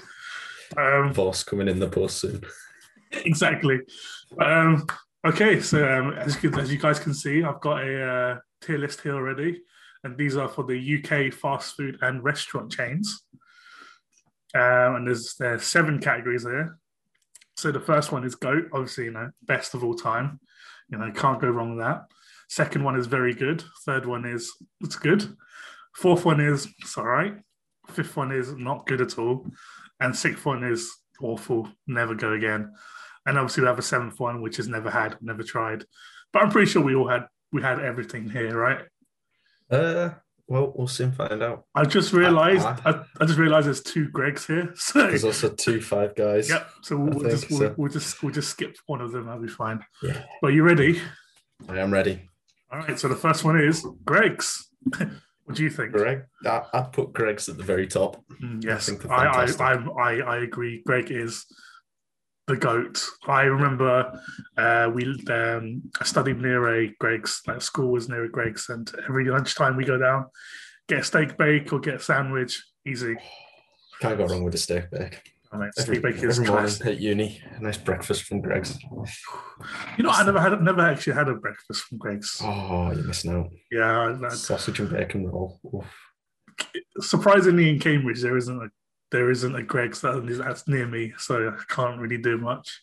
[0.77, 2.43] Um, Boss coming in the post soon.
[3.11, 3.79] exactly.
[4.39, 4.85] Um,
[5.25, 8.77] okay, so um, as, you as you guys can see, I've got a uh, tier
[8.77, 9.61] list here already,
[10.03, 13.23] and these are for the UK fast food and restaurant chains.
[14.53, 16.77] Um, and there's there's seven categories there.
[17.57, 20.39] So the first one is goat, obviously, you know, best of all time.
[20.89, 22.06] You know, can't go wrong with that.
[22.48, 23.63] Second one is very good.
[23.86, 25.36] Third one is it's good.
[25.95, 27.36] Fourth one is it's all right.
[27.89, 29.45] Fifth one is not good at all.
[30.00, 32.74] And sixth one is awful, never go again.
[33.26, 35.86] And obviously we have a seventh one, which has never had, never tried.
[36.32, 38.82] But I'm pretty sure we all had we had everything here, right?
[39.69, 40.12] Uh,
[40.47, 41.65] well, we'll soon find out.
[41.73, 44.73] I just realized Uh, I, I just realized there's two Greggs here.
[44.77, 46.49] So There's also two five guys.
[46.49, 46.69] yep.
[46.81, 47.75] So we'll, we'll just we'll, so.
[47.77, 49.25] we'll just we'll just skip one of them.
[49.25, 49.84] That'll be fine.
[50.03, 50.23] Yeah.
[50.41, 51.01] But you ready?
[51.67, 52.29] I am ready.
[52.71, 52.99] All right.
[52.99, 54.69] So the first one is Greggs.
[54.97, 55.93] what do you think?
[55.93, 58.23] Greg, I, I'd put Greggs at the very top.
[58.43, 59.45] Mm, yes, I, I.
[59.45, 60.84] I, I, I agree.
[60.86, 61.45] Greg is
[62.47, 63.03] the goat.
[63.27, 64.19] I remember
[64.58, 67.41] uh, we um, I studied near a Greggs.
[67.47, 70.25] Like school was near a Greggs, and every lunchtime we go down,
[70.88, 72.63] get a steak bake or get a sandwich.
[72.86, 73.15] Easy.
[73.99, 75.21] Can't go wrong with a steak bake.
[75.51, 76.88] I mean, Every, steak bake is every morning classic.
[76.88, 78.77] at uni, a nice breakfast from Greggs.
[79.97, 82.39] You know, I never had never actually had a breakfast from Greggs.
[82.43, 83.49] Oh, you're missing out.
[83.71, 85.60] Yeah, Sausage and bacon roll.
[85.73, 85.86] Oof.
[86.99, 88.69] surprisingly in Cambridge there isn't a
[89.11, 92.81] there isn't a Greggs that is near me, so I can't really do much.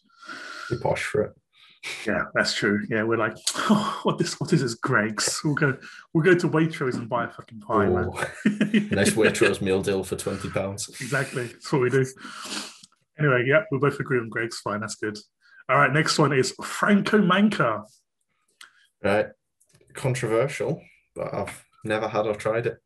[0.71, 1.33] You're posh for it.
[2.07, 2.87] Yeah, that's true.
[2.89, 3.37] Yeah, we're like,
[3.69, 5.41] oh, what this what is this Greggs?
[5.45, 5.77] We'll go
[6.15, 8.09] we'll go to Waitrose and buy a fucking pie, man.
[8.13, 10.89] Oh, nice Waitrose meal deal for twenty pounds.
[10.89, 11.47] exactly.
[11.47, 12.07] That's what we do.
[13.19, 14.59] Anyway, yeah, we both agree on Greggs.
[14.61, 15.19] Fine, that's good.
[15.69, 17.83] All right, next one is Franco Manca.
[19.03, 19.27] Right,
[19.95, 20.81] controversial,
[21.17, 22.79] but I've never had or tried it.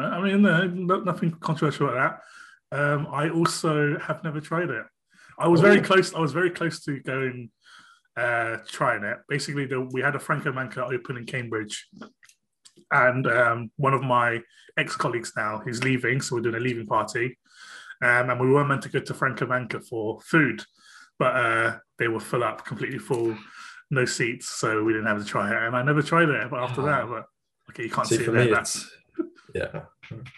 [0.00, 2.20] I mean, no, no- nothing controversial about
[2.72, 2.78] that.
[2.78, 4.84] Um, I also have never tried it.
[5.38, 5.82] I was very Oh.
[5.82, 6.14] close.
[6.14, 7.50] I was very close to going
[8.16, 9.18] uh, trying it.
[9.28, 11.86] Basically, the, we had a Franco Manca open in Cambridge,
[12.90, 14.40] and um, one of my
[14.78, 17.38] ex-colleagues now who's leaving, so we're doing a leaving party,
[18.02, 20.62] um, and we were meant to go to Franco Manca for food,
[21.18, 23.36] but uh, they were full up, completely full,
[23.90, 25.62] no seats, so we didn't have to try it.
[25.66, 27.24] And I never tried it, but after that, but
[27.70, 28.44] okay, you can't see, See, it there.
[28.46, 28.96] me, That's it's
[29.58, 29.82] yeah,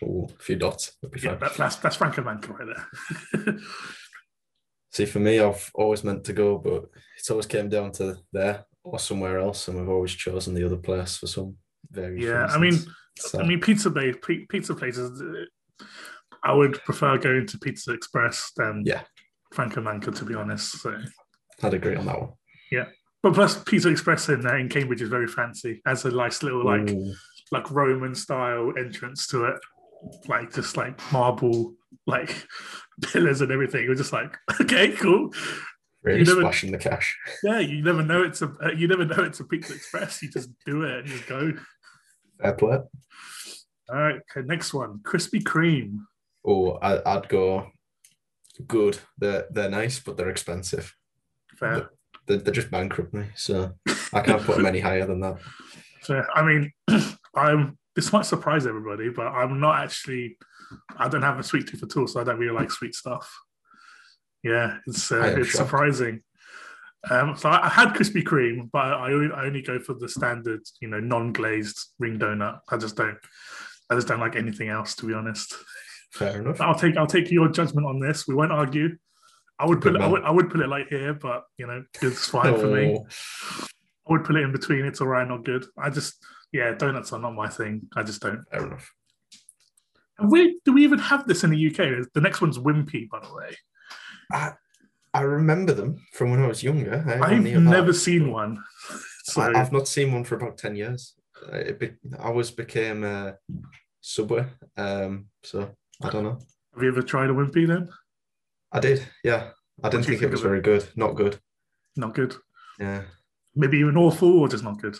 [0.02, 1.40] Ooh, a few dots would be yeah, fine.
[1.40, 3.58] that, that's that's Franco Manca right there.
[4.90, 6.84] See, for me, I've always meant to go, but
[7.18, 10.78] it's always came down to there or somewhere else, and we've always chosen the other
[10.78, 11.56] place for some
[11.90, 12.78] various Yeah, I mean-
[13.18, 14.14] So, I mean, pizza place,
[14.48, 15.20] pizza places.
[16.44, 19.02] I would prefer going to Pizza Express than Yeah.
[19.52, 20.78] Franco Manca, to be honest.
[20.80, 20.96] So,
[21.62, 22.32] I'd agree on that one.
[22.70, 22.86] Yeah,
[23.22, 25.82] but plus Pizza Express in uh, in Cambridge is very fancy.
[25.84, 27.12] as a nice little like Ooh,
[27.52, 29.60] like Roman style entrance to it,
[30.26, 31.74] like just like marble
[32.06, 32.46] like
[33.02, 33.84] pillars and everything.
[33.84, 35.32] It was just like okay, cool.
[36.02, 37.16] really you never- splashing the cash.
[37.42, 40.22] Yeah, you never know it's a uh, you never know it's a Pizza Express.
[40.22, 41.52] You just do it and just go.
[42.40, 42.78] Fair play.
[43.90, 45.98] All right, okay, next one, Krispy Kreme.
[46.46, 47.68] Oh, I, I'd go
[48.66, 48.98] good.
[49.16, 50.94] They're they're nice, but they're expensive.
[51.56, 51.90] Fair.
[52.26, 53.72] They're, they're just bankrupt me, so
[54.12, 55.38] I can't put them any higher than that.
[56.02, 56.72] So I mean,
[57.34, 57.78] I'm.
[57.94, 60.38] This might surprise everybody, but I'm not actually.
[60.96, 63.32] I don't have a sweet tooth at all, so I don't really like sweet stuff.
[64.42, 65.68] Yeah, it's uh, it's shocked.
[65.68, 66.22] surprising.
[67.10, 70.08] Um, so I, I had Krispy Kreme, but I only, I only go for the
[70.08, 72.60] standard, you know, non-glazed ring donut.
[72.68, 73.18] I just don't.
[73.90, 75.54] I just don't like anything else, to be honest.
[76.12, 76.60] Fair enough.
[76.60, 78.26] I'll take I'll take your judgment on this.
[78.26, 78.96] We won't argue.
[79.58, 81.84] I would put it, I would I would put it like here, but you know,
[82.00, 82.96] it's fine for me.
[82.96, 83.06] Oh,
[84.08, 84.84] I would put it in between.
[84.84, 85.66] It's all right, not good.
[85.76, 86.14] I just,
[86.52, 87.82] yeah, donuts are not my thing.
[87.96, 88.44] I just don't.
[88.50, 88.90] Fair enough.
[90.18, 92.06] And we do we even have this in the UK?
[92.14, 93.56] The next one's Wimpy, by the way.
[94.32, 94.52] I,
[95.14, 97.04] I remember them from when I was younger.
[97.06, 98.62] I about- never seen one.
[99.24, 101.14] So I, I've not seen one for about 10 years.
[101.52, 103.36] Uh, It be, I was became a
[104.00, 104.46] Subway.
[104.76, 105.70] Um, so
[106.02, 106.38] I don't know.
[106.74, 107.88] have you ever tried a Wimpy then?
[108.72, 109.50] I did, yeah.
[109.84, 110.48] I didn't you think it was of it?
[110.48, 110.88] very good.
[110.96, 111.38] Not good.
[111.96, 112.34] Not good.
[112.80, 113.02] Yeah.
[113.54, 114.96] Maybe even awful or just not good.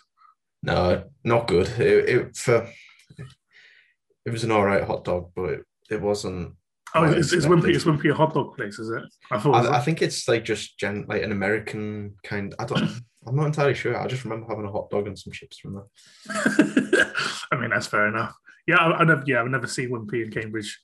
[0.69, 1.69] No, not good.
[1.81, 2.69] It, it for
[4.29, 6.55] it was an all right hot dog, but it, it wasn't.
[6.95, 7.47] Oh, what I is, is.
[7.47, 8.79] Wimpy is Wimpy a hot dog place?
[8.79, 9.03] Is it?
[9.31, 9.67] I thought.
[9.67, 12.55] I, I think it's like just gen like an American kind.
[12.59, 13.01] I don't.
[13.27, 13.99] I'm not entirely sure.
[13.99, 15.85] I just remember having a hot dog and some chips from there.
[17.53, 18.35] I mean, that's fair enough.
[18.67, 19.23] Yeah, I, I never.
[19.27, 20.79] Yeah, I've never seen Wimpy in Cambridge.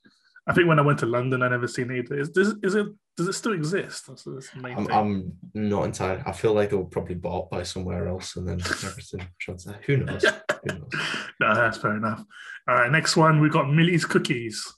[0.46, 1.98] I think when I went to London, I never seen it.
[1.98, 2.20] either.
[2.20, 2.86] Is, does, is it?
[3.16, 4.06] Does it still exist?
[4.06, 4.90] That's, that's I'm.
[4.90, 6.22] I'm not entirely.
[6.26, 9.26] I feel like they were probably bought by somewhere else, and then everything.
[9.86, 10.24] Who knows?
[10.24, 10.90] Who knows?
[11.40, 12.22] no, that's fair enough.
[12.68, 14.70] All right, next one we've got Millie's cookies.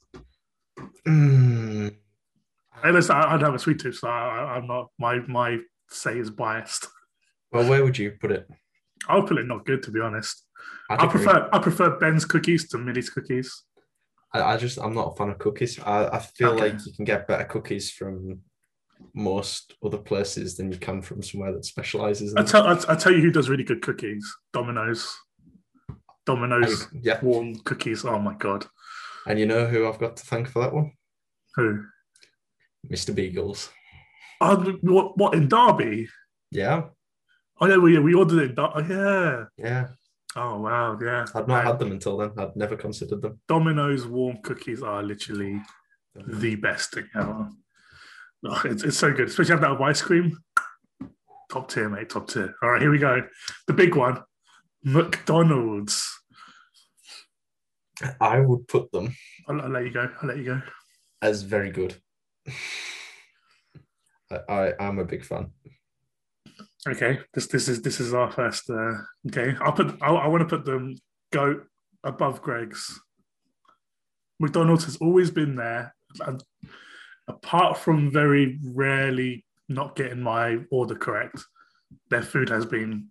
[1.06, 1.96] Mm,
[2.82, 4.90] I, I don't have a sweet tooth, so I, I'm not.
[4.98, 5.58] My my
[5.90, 6.88] say is biased.
[7.50, 8.48] well, where would you put it?
[9.08, 10.44] I'll put it not good to be honest.
[10.90, 13.64] I prefer I prefer Ben's cookies to Millie's cookies.
[14.42, 15.78] I, I just I'm not a fan of cookies.
[15.80, 16.70] I, I feel Okay.
[16.72, 18.40] like you can get better cookies from
[19.14, 23.12] most other places than you can from somewhere that specializes I tell I, I tell
[23.12, 24.24] you who does really good cookies.
[24.52, 25.14] Domino's.
[26.24, 28.04] Domino's And- yeah, warm cookies.
[28.04, 28.66] Oh my god.
[29.26, 30.92] and you know who I've got to thank for that one?
[31.56, 31.84] Who?
[32.90, 33.14] Mr.
[33.14, 33.70] Beagles.
[34.40, 36.08] Oh, what, what in Derby?
[36.50, 36.84] Yeah,
[37.58, 38.50] Oh yeah, we, we ordered it.
[38.50, 39.44] In oh, yeah.
[39.56, 39.86] yeah.
[40.36, 41.24] Oh wow, yeah.
[41.34, 42.32] I'd not had them until then.
[42.36, 43.40] I'd never considered them.
[43.48, 45.62] Domino's warm cookies are literally
[46.14, 47.48] the best thing ever.
[48.44, 50.38] Oh, it's, it's so good, especially have that with ice cream.
[51.50, 52.10] Top tier, mate.
[52.10, 52.54] Top tier.
[52.62, 53.22] All right, here we go.
[53.66, 54.22] The big one,
[54.84, 56.06] McDonald's.
[58.20, 59.16] I would put them
[59.48, 60.10] I'll, I'll let you go.
[60.20, 60.62] I'll let you go.
[61.22, 61.96] as very good.
[64.30, 65.52] I, I I'm a big fan.
[66.86, 68.70] Okay, this this is this is our first.
[68.70, 68.92] Uh,
[69.28, 70.00] okay, I'll put.
[70.00, 70.94] I, I want to put them
[71.32, 71.62] go
[72.04, 73.00] above Greggs.
[74.38, 76.42] McDonald's has always been there, and
[77.26, 81.42] apart from very rarely not getting my order correct,
[82.10, 83.08] their food has been.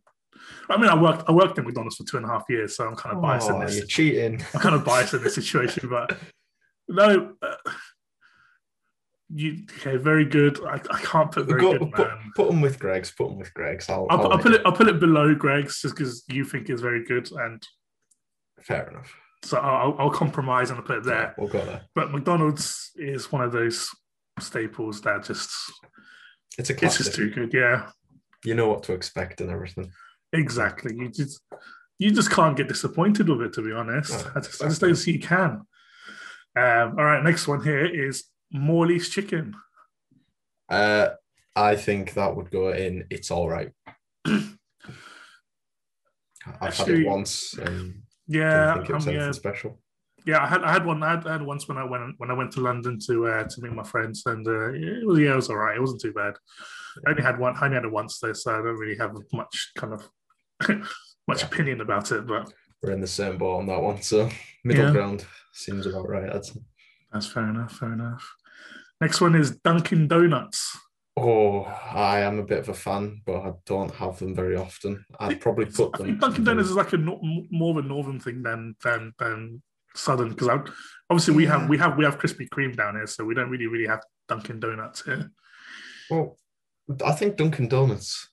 [0.70, 2.88] I mean, I worked I worked in McDonald's for two and a half years, so
[2.88, 3.76] I'm kind of biased in Oh, this.
[3.78, 4.42] you're cheating.
[4.54, 6.18] I'm kind of biased in this situation, but
[6.88, 7.34] no.
[7.42, 7.56] Uh,
[9.34, 9.98] you okay?
[9.98, 10.60] Very good.
[10.66, 12.32] I, I can't put very Go, good, put, man.
[12.36, 13.12] put them with Greggs.
[13.12, 13.90] Put them with Greggs.
[13.90, 14.62] I'll, I'll, I'll I'll put it.
[14.66, 17.62] I'll put it below Greggs just because you think it's very good, and
[18.62, 19.14] Fair enough.
[19.44, 21.36] so I'll, I'll compromise and I'll put it there.
[21.38, 21.82] We'll go there.
[21.96, 23.90] But McDonald's is one of those
[24.40, 25.50] staples that just
[26.58, 27.54] It's a it's just too good.
[27.54, 27.90] Yeah,
[28.44, 29.92] You know what to expect and everything.
[30.34, 30.96] exactly.
[30.96, 31.42] You just
[31.98, 33.54] you just can't get disappointed with it.
[33.54, 35.62] To be honest, No, I just I just don't see you can.
[36.58, 38.24] Um, all right, next one here is
[38.60, 39.54] Morley's chicken.
[40.70, 41.10] Uh,
[41.56, 43.06] I think that would go in.
[43.10, 43.72] It's all right.
[46.62, 49.80] I've had it once and Yeah, didn't think it was um, yeah, special.
[50.26, 50.44] yeah.
[50.44, 51.02] I had I had one.
[51.04, 53.44] I had, I had once when I went when I went to London to uh,
[53.46, 55.76] to meet my friends, and uh, it was yeah, it was all right.
[55.76, 56.34] It wasn't too bad.
[57.06, 57.56] I only had one.
[57.58, 60.10] I only had it once though, so I don't really have much kind of
[61.28, 61.48] much Yeah.
[61.48, 62.28] opinion about it.
[62.28, 62.52] But
[62.84, 64.30] We're in the same boat on that one, so
[64.64, 64.92] middle Yeah.
[64.92, 66.32] ground seems about right.
[67.12, 67.72] That's fair enough.
[67.78, 68.24] Fair enough.
[69.06, 70.80] Next one is Dunkin' Donuts.
[71.16, 75.06] Oh, I am a bit of a fan, but I don't have them very often.
[75.20, 76.08] I'd probably put I them.
[76.08, 79.62] think Dunkin' Donuts is like a more of a northern thing than than than
[79.94, 80.50] southern because
[81.12, 83.68] obviously we have we have we have Krispy Kreme down here, so we don't really
[83.68, 85.30] really have Dunkin' Donuts here.
[86.10, 86.36] Well,
[87.06, 88.32] I think Dunkin' Donuts,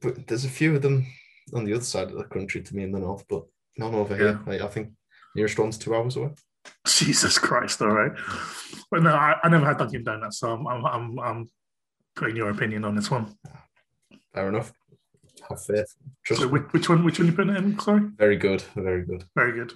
[0.00, 1.06] but there's a few of them
[1.52, 3.42] on the other side of the country to me in the north, but
[3.76, 4.40] none over here.
[4.46, 4.88] Like, I think
[5.36, 6.30] nearest one's two hours away.
[6.86, 7.80] Jesus Christ!
[7.82, 8.12] All right,
[8.90, 11.50] but no, I, I never had Dunkin' Donuts, so I'm I'm I'm, I'm
[12.16, 13.36] putting your opinion on this one.
[14.34, 14.72] Fair enough.
[15.48, 15.94] Have faith.
[16.26, 17.78] Just So which, which one which one you putting in?
[17.78, 18.02] Sorry.
[18.16, 19.24] very good, very good.
[19.34, 19.72] Very good.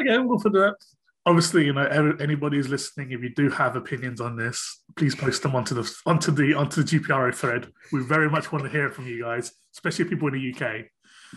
[0.00, 0.76] Okay, we'll for that.
[1.26, 1.86] Obviously, you know,
[2.20, 5.90] anybody who's listening, if you do have opinions on this, please post them onto the
[6.04, 7.68] onto the onto the GPRO thread.
[7.92, 10.86] We very much want to hear from you guys, especially people in the UK,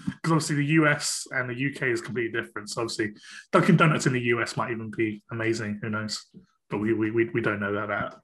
[0.05, 2.69] because obviously the US and the UK is completely different.
[2.69, 3.13] So obviously,
[3.51, 5.79] Dunkin' Donuts in the US might even be amazing.
[5.81, 6.25] Who knows?
[6.69, 7.87] But we we we, we don't know that.
[7.87, 8.15] that.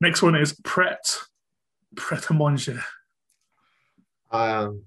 [0.00, 0.98] Next one is Pret
[1.96, 2.82] Pret a Manger.
[4.30, 4.84] Um,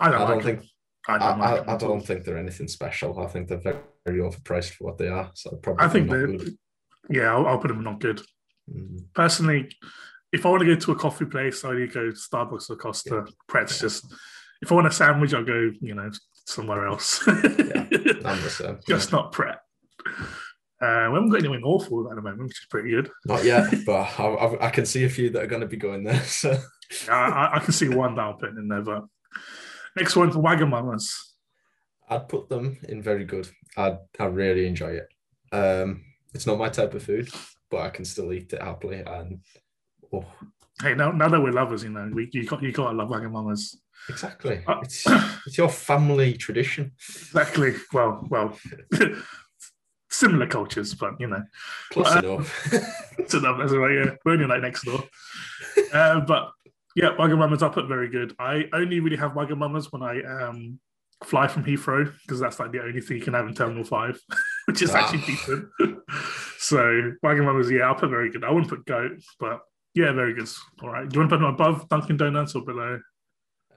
[0.00, 0.64] I I don't, don't think.
[1.06, 1.38] I I, don't.
[1.38, 3.18] like I, I don't think they're anything special.
[3.20, 5.30] I think they're very, very overpriced for what they are.
[5.34, 6.56] So probably I think good.
[7.10, 7.34] yeah.
[7.34, 8.20] I'll, I'll put them not good.
[8.70, 9.04] Mm.
[9.14, 9.70] personally,
[10.32, 12.70] if I want to go to a coffee place, I need to go to Starbucks
[12.70, 13.26] or Costa.
[13.48, 14.12] Pret's just
[14.60, 16.10] if I want a sandwich, I'll go, you know,
[16.46, 17.24] somewhere else.
[17.24, 18.78] Same.
[18.88, 19.60] just not Pret.
[20.80, 23.10] Uh, we haven't got anything awful at the moment, which is pretty good.
[23.26, 26.04] Not yet, but I, I, can see a few that are going to be going
[26.04, 26.22] there.
[26.28, 26.56] So
[27.10, 29.04] I, I, I can see one that I'll put in there, but
[29.96, 31.34] next one for Wagamama's.
[32.08, 33.46] I'd put them in very good.
[33.76, 35.08] I I really enjoy it.
[35.52, 37.28] Um, it's not my type of food,
[37.70, 39.00] but I can still eat it happily.
[39.00, 39.40] And
[40.14, 40.24] oh,
[40.82, 43.08] hey, now now that we're lovers, you know, we you got you got to love
[43.08, 43.80] Wagamama's.
[44.08, 44.62] Exactly.
[44.66, 45.06] Uh, it's
[45.46, 46.92] it's your family tradition.
[47.08, 47.74] Exactly.
[47.92, 48.58] Well, well,
[50.10, 51.42] similar cultures, but you know,
[51.90, 52.70] close uh, enough.
[53.16, 53.58] Close enough.
[53.58, 53.94] That's right.
[53.94, 55.04] Yeah, we're only like next door.
[55.92, 56.52] Uh, but
[56.94, 58.34] yeah, Wagamama's up at very good.
[58.38, 60.78] I only really have Wagamama's when I um
[61.24, 64.20] fly from Heathrow because that's like the only thing you can have in Terminal Five,
[64.66, 65.68] which is actually decent.
[66.58, 68.44] so Wagamama's, yeah, I'll put very good.
[68.44, 69.60] I wouldn't put goat, but
[69.98, 70.48] yeah, very good.
[70.80, 71.08] All right.
[71.08, 73.00] Do you want to put them above Dunkin' Donuts or below?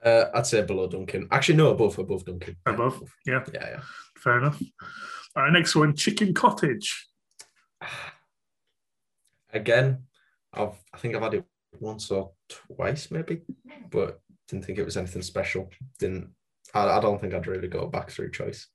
[0.04, 1.26] Uh, I'd say below Dunkin'.
[1.32, 2.56] Actually, no, above above Dunkin'.
[2.64, 3.80] Above, yeah, yeah, yeah.
[4.18, 4.62] Fair enough.
[5.34, 7.08] All right, next one, Chicken Cottage.
[9.52, 10.04] Again,
[10.54, 11.44] I've I think I've had it
[11.80, 13.42] once or twice, maybe,
[13.90, 15.70] but didn't think it was anything special.
[15.98, 16.30] Didn't
[16.72, 18.68] I, I don't think I'd really go back through choice.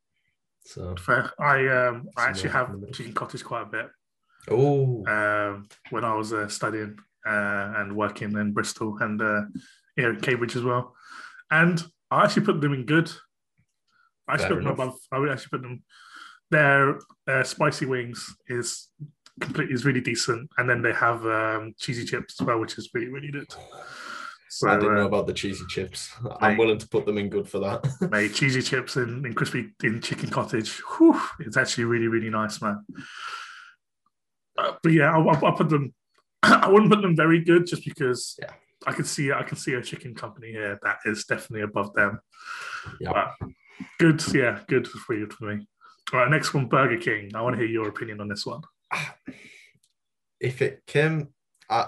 [0.66, 1.32] So fair.
[1.40, 3.88] I um I actually have chicken cottage quite a bit.
[4.50, 5.06] Oh.
[5.08, 9.42] Um, when I was uh, studying uh, and working in Bristol and uh,
[9.96, 10.96] here in Cambridge as well,
[11.52, 13.12] and I actually put them in good.
[14.28, 14.96] I actually put them above.
[15.12, 15.84] I would actually put them.
[16.50, 18.88] Their uh, spicy wings is
[19.42, 22.90] completely is really decent, and then they have um, cheesy chips as well, which is
[22.94, 23.54] really really good.
[24.50, 26.10] So, I didn't know uh, about the cheesy chips.
[26.40, 27.86] I'm willing to put them in good for that.
[28.12, 30.80] mate, cheesy chips in, in crispy in chicken cottage.
[30.98, 32.86] Whew, it's actually really, really nice, man.
[34.58, 35.94] Uh, but yeah, I'll, I'll, put them.
[36.44, 38.52] I wouldn't put them very good, just because yeah.
[38.86, 42.20] I can see I can see a chicken company here that is definitely above them.
[43.00, 43.50] Yeah, but
[44.00, 44.24] good.
[44.34, 45.68] Yeah, good for you for me.
[46.14, 47.32] All right, next one, Burger King.
[47.36, 48.62] I want to hear your opinion on this one.
[50.40, 51.30] If it came,
[51.70, 51.88] I,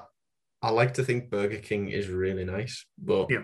[0.62, 3.44] I like to think Burger King is really nice, but yeah.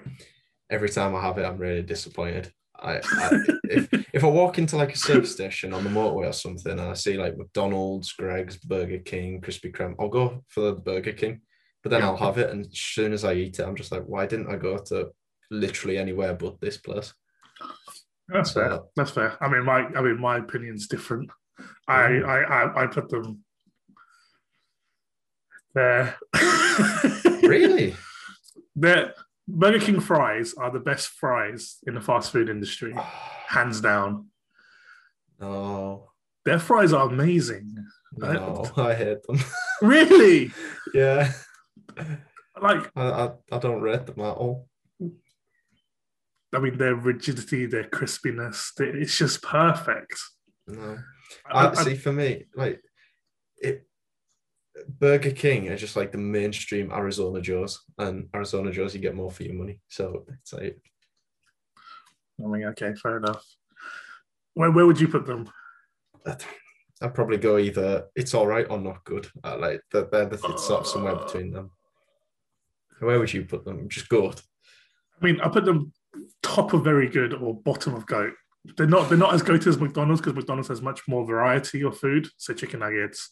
[0.70, 2.52] every time I have it, I'm really disappointed.
[2.86, 3.30] I, I
[3.64, 6.82] if, if I walk into like a service station on the motorway or something and
[6.82, 11.42] I see like McDonald's, Greggs, Burger King, Krispy Kreme, I'll go for the Burger King.
[11.84, 12.02] But then.
[12.02, 14.52] I'll have it, and as soon as I eat it, I'm just like, why didn't
[14.52, 15.10] I go to
[15.52, 17.14] literally anywhere but this place?
[18.28, 18.80] That's so, fair.
[18.96, 19.38] That's fair.
[19.40, 21.30] I mean, my I mean, my opinion's different.
[21.88, 23.44] I, I I I put them
[25.74, 26.18] there.
[27.44, 27.96] really?
[28.78, 29.14] The
[29.48, 33.44] Burger King fries are the best fries in the fast food industry, ah.
[33.48, 34.28] hands down.
[35.40, 36.10] No.
[36.46, 37.76] Their fries are amazing.
[38.18, 39.40] No, I, I hate them.
[39.82, 40.52] really?
[40.94, 41.32] yeah.
[42.60, 44.68] Like I, I, I don't rate them at all.
[46.54, 50.18] I mean, their rigidity, their crispiness, it's just perfect.
[50.68, 50.98] No.
[51.52, 52.82] I, I see, for me, like,
[53.58, 53.86] it
[54.88, 59.32] Burger King are just like the mainstream Arizona Joe's, and Arizona Joe's you get more
[59.32, 59.80] for your money.
[59.90, 60.80] So it's like,
[62.44, 63.44] I mean, okay, fair enough.
[64.54, 65.50] Where where would you put them?
[67.02, 69.28] I'd probably go either it's all right or not good.
[69.44, 71.72] Like they're, they're the, it's sort of somewhere between them.
[73.00, 73.90] Where would you put them?
[73.90, 74.42] Just good.
[75.22, 75.92] I mean, I put them
[76.42, 78.34] top of very good or bottom of goat
[78.78, 81.98] they're not they're not as good as McDonald's because McDonald's has much more variety of
[81.98, 82.28] food.
[82.38, 83.30] So chicken nuggets,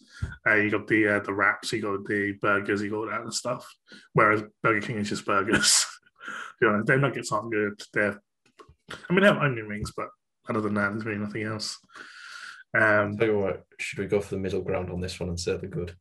[0.48, 3.22] uh, you got the uh, the wraps, you got the burgers, you got all that
[3.22, 3.68] and stuff.
[4.14, 5.86] Whereas Burger King is just burgers.
[6.62, 7.82] you know, their nuggets aren't good.
[7.94, 8.22] They're,
[8.92, 10.08] I mean, they have onion rings, but
[10.50, 11.78] other than that, there's really nothing else.
[12.76, 15.40] Um, Tell you what, should we go for the middle ground on this one and
[15.40, 15.96] say the good?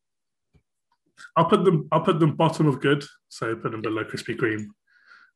[1.36, 1.88] I'll put them.
[1.92, 3.04] I'll put them bottom of good.
[3.28, 4.66] So put them below Krispy Kreme.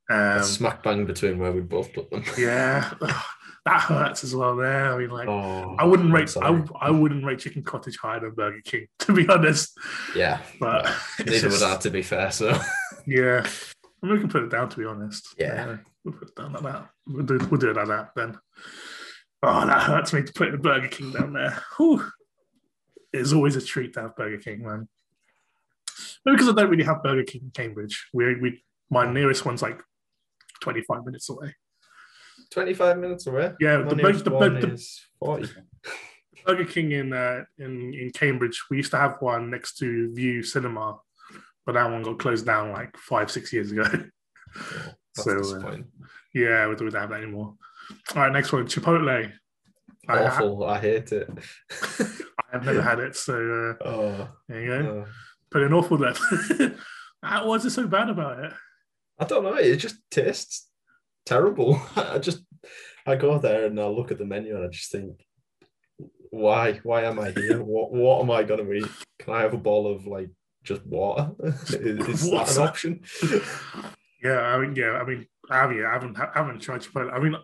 [0.09, 2.23] Um, smack bang between where we both put them.
[2.39, 2.93] Yeah
[3.67, 4.55] that hurts as well.
[4.57, 8.21] There, I mean, like oh, I wouldn't rate I, I wouldn't rate Chicken Cottage higher
[8.21, 9.77] than Burger King, to be honest.
[10.14, 10.85] Yeah, but
[11.27, 12.31] neither would I, to be fair.
[12.31, 12.57] So
[13.07, 14.69] yeah, I mean, we can put it down.
[14.69, 16.89] To be honest, yeah, we'll put it down like that.
[17.09, 18.39] We'll do we'll do it like that then.
[19.43, 21.62] Oh, that hurts me to put the Burger King down there.
[21.77, 22.05] Whew.
[23.12, 24.89] It's always a treat to have Burger King, man.
[26.25, 28.07] Maybe because I don't really have Burger King in Cambridge.
[28.12, 29.83] We we my nearest one's like
[30.61, 31.55] twenty five minutes away.
[32.51, 33.53] 25 minutes away.
[33.61, 35.49] Yeah, the, the, the, is 40.
[36.47, 40.43] Burger King in, uh, in in Cambridge, we used to have one next to Vue
[40.43, 40.99] Cinema,
[41.65, 43.85] but that one got closed down like five, six years ago.
[45.19, 45.77] Oh, so, uh,
[46.35, 47.55] yeah, we don't have that anymore.
[48.15, 49.33] All right, next one Chipotle.
[50.09, 50.65] Awful.
[50.65, 51.31] I, I, I hate it.
[51.81, 53.17] I have never had it.
[53.17, 54.89] So, uh, oh, there you go.
[54.89, 55.13] Oh.
[55.51, 56.15] Put an awful then.
[57.23, 58.53] Why is it so bad about it?
[59.19, 59.55] I don't know.
[59.55, 60.69] It just tastes
[61.27, 61.81] terrible.
[61.97, 62.43] I just
[63.07, 65.20] I go there and I look at the menu and I just think,
[66.31, 66.81] why?
[66.83, 67.62] Why am I here?
[67.62, 68.87] what what am I gonna eat?
[69.18, 70.31] Can I have a bowl of like
[70.64, 71.31] just water?
[71.43, 73.01] is, is that an option?
[74.22, 77.12] yeah, I mean, yeah, I mean, I haven't, I haven't, I haven't tried Chipotle.
[77.12, 77.37] I mean,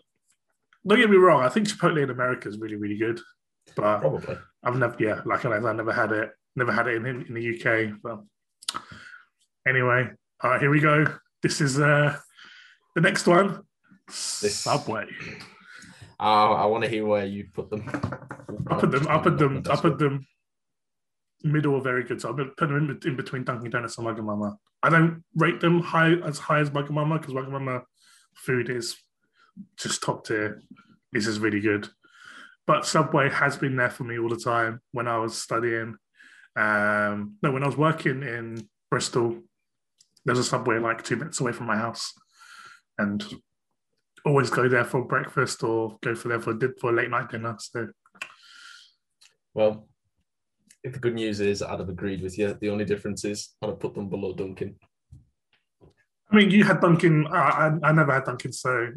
[0.87, 1.43] don't get me wrong.
[1.43, 3.21] I think Chipotle in America is really, really good,
[3.77, 7.07] but probably I've never, yeah, like I have never had it, never had it in
[7.07, 8.01] in the UK.
[8.03, 8.23] But
[9.67, 10.11] anyway,
[10.43, 11.07] All right, here we go.
[11.43, 12.17] This is uh
[12.95, 13.63] the next one.
[14.07, 15.07] This- Subway.
[16.21, 17.89] Oh, I want to hear where you put them.
[18.69, 19.09] I put them.
[19.09, 19.63] I put them.
[19.69, 20.27] I put them.
[21.43, 22.21] Middle of very good.
[22.21, 24.57] So I put them in, in between Dunkin' Donuts and Wagamama.
[24.85, 27.83] I don't rate them high as high as Wagamama because Wagamama
[28.35, 28.97] food is
[29.77, 30.63] just top tier.
[31.13, 31.89] This is really good.
[32.67, 35.97] But Subway has been there for me all the time when I was studying.
[36.55, 39.41] Um, no, when I was working in Bristol,
[40.25, 42.13] there's a Subway like two minutes away from my house,
[42.99, 43.25] and
[44.25, 47.57] always go there for breakfast or go for there for for a late night dinner.
[47.59, 47.89] So
[49.55, 49.89] Well,
[50.85, 52.57] if the good news is I'd have agreed with you.
[52.61, 54.77] The only difference is I'd have put them below Dunkin'.
[56.31, 57.27] I mean, you had Dunkin'.
[57.27, 58.89] I, I, I never had Dunkin', so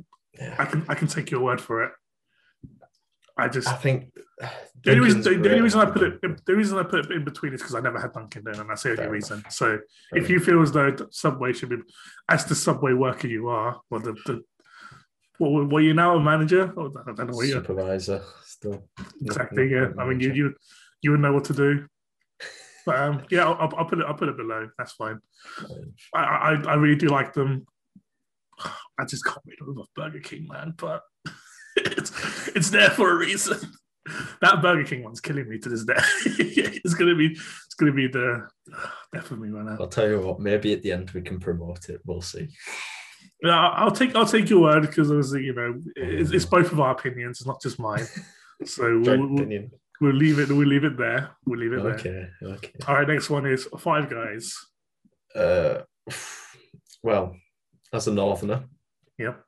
[0.57, 1.91] I can I can take your word for it.
[3.37, 4.13] I just I think
[4.83, 7.11] the only, reason, the, the only reason I put it the reason I put it
[7.11, 9.13] in between is because I never had Dunkin' then, and that's the only Fair enough.
[9.13, 9.43] reason.
[9.49, 9.79] So
[10.11, 11.77] Fair if you feel as though Subway should be,
[12.29, 14.41] as the Subway worker you are, well, the, the
[15.37, 16.73] what were you now a manager?
[16.77, 18.87] Oh, I don't know supervisor still.
[19.21, 19.69] exactly.
[19.71, 20.55] Yeah, I mean you you
[21.01, 21.87] you would know what to do.
[22.85, 24.05] But um, yeah, I'll, I'll put it.
[24.05, 24.69] I'll put it below.
[24.77, 25.19] That's fine.
[26.13, 27.65] I, I I really do like them.
[28.99, 30.75] I just can't to love Burger King, man.
[30.77, 31.01] But
[31.75, 32.11] it's
[32.49, 33.57] it's there for a reason.
[34.39, 35.95] That Burger King one's killing me to this day.
[35.97, 38.47] it's gonna be it's gonna be the
[39.13, 39.77] death of me right now.
[39.79, 40.39] I'll tell you what.
[40.39, 42.01] Maybe at the end we can promote it.
[42.05, 42.49] We'll see.
[43.45, 46.79] Yeah, I'll take I'll take your word because obviously you know it's, it's both of
[46.79, 48.05] our opinions, it's not just mine.
[48.63, 49.69] So we'll, we'll,
[49.99, 50.47] we'll leave it.
[50.47, 51.31] We'll leave it there.
[51.45, 51.93] We'll leave it there.
[51.95, 52.27] Okay.
[52.41, 52.71] Okay.
[52.87, 53.05] All right.
[53.05, 54.55] Next one is Five Guys.
[55.35, 55.79] Uh,
[57.03, 57.35] well,
[57.91, 58.63] as a northerner,
[59.17, 59.43] Yep.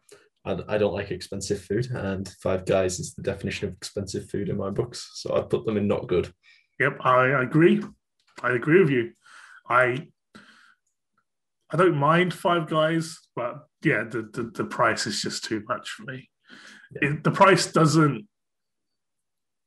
[0.45, 4.49] I, I don't like expensive food, and Five Guys is the definition of expensive food
[4.49, 5.09] in my books.
[5.13, 6.33] So I'd put them in not good.
[6.79, 7.81] Yep, I agree.
[8.43, 9.13] I agree with you.
[9.69, 10.07] I
[11.71, 15.89] I don't mind Five Guys, but yeah, the the, the price is just too much
[15.89, 16.29] for me.
[17.01, 17.09] Yeah.
[17.09, 18.27] It, the price doesn't.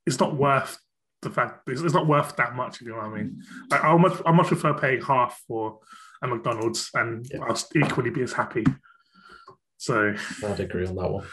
[0.06, 0.78] It's not worth
[1.22, 1.68] the fact.
[1.68, 2.76] It's, it's not worth that much.
[2.76, 3.42] if You know what I mean?
[3.42, 3.70] Mm.
[3.70, 5.80] Like, I'll much I much prefer paying half for
[6.22, 7.40] a McDonald's, and Yeah.
[7.48, 8.64] I'll equally be as happy.
[9.76, 11.26] So I'd agree on that one.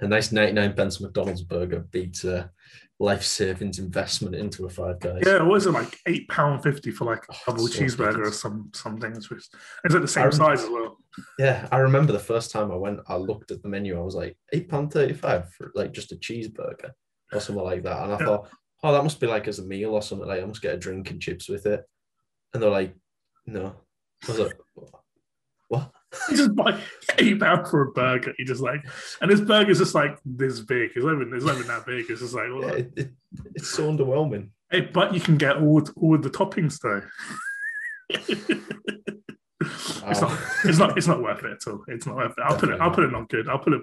[0.00, 2.50] A nice 99 pence McDonald's burger beats a
[2.98, 5.22] life savings investment into a Five Guys.
[5.26, 7.98] yeah, what is it like eight pound fifty for like a Oh, double so cheeseburger
[8.00, 8.40] or ridiculous.
[8.40, 9.28] some some things?
[9.28, 9.40] Which
[9.84, 10.96] is it the same size as well?
[11.38, 14.14] Yeah, I remember the first time I went, I looked at the menu, I was
[14.14, 16.90] like, £8.35 for like just a cheeseburger
[17.32, 18.04] or something like that.
[18.04, 18.24] And I Yeah.
[18.26, 18.48] thought,
[18.82, 20.26] oh, that must be like as a meal or something.
[20.28, 21.84] Like, I must get a drink and chips with it.
[22.54, 22.94] And they're like,
[23.46, 23.74] no.
[24.26, 24.58] I was like,
[25.68, 25.90] what?
[26.30, 26.80] You just buy
[27.18, 28.34] eight pound for a burger.
[28.38, 28.84] You just like,
[29.20, 30.90] and this burger's just like this big.
[30.94, 32.06] It's not even, it's not even that big.
[32.08, 33.10] It's just like, Yeah, it, it,
[33.54, 34.50] it's so underwhelming.
[34.70, 37.02] hey, but you can get all all the toppings though.
[38.08, 38.50] it's
[40.20, 41.82] not, it's not, it's not worth it at all.
[41.88, 42.42] It's not worth it.
[42.44, 43.48] I'll put it, I'll put it not good.
[43.48, 43.82] I'll put it.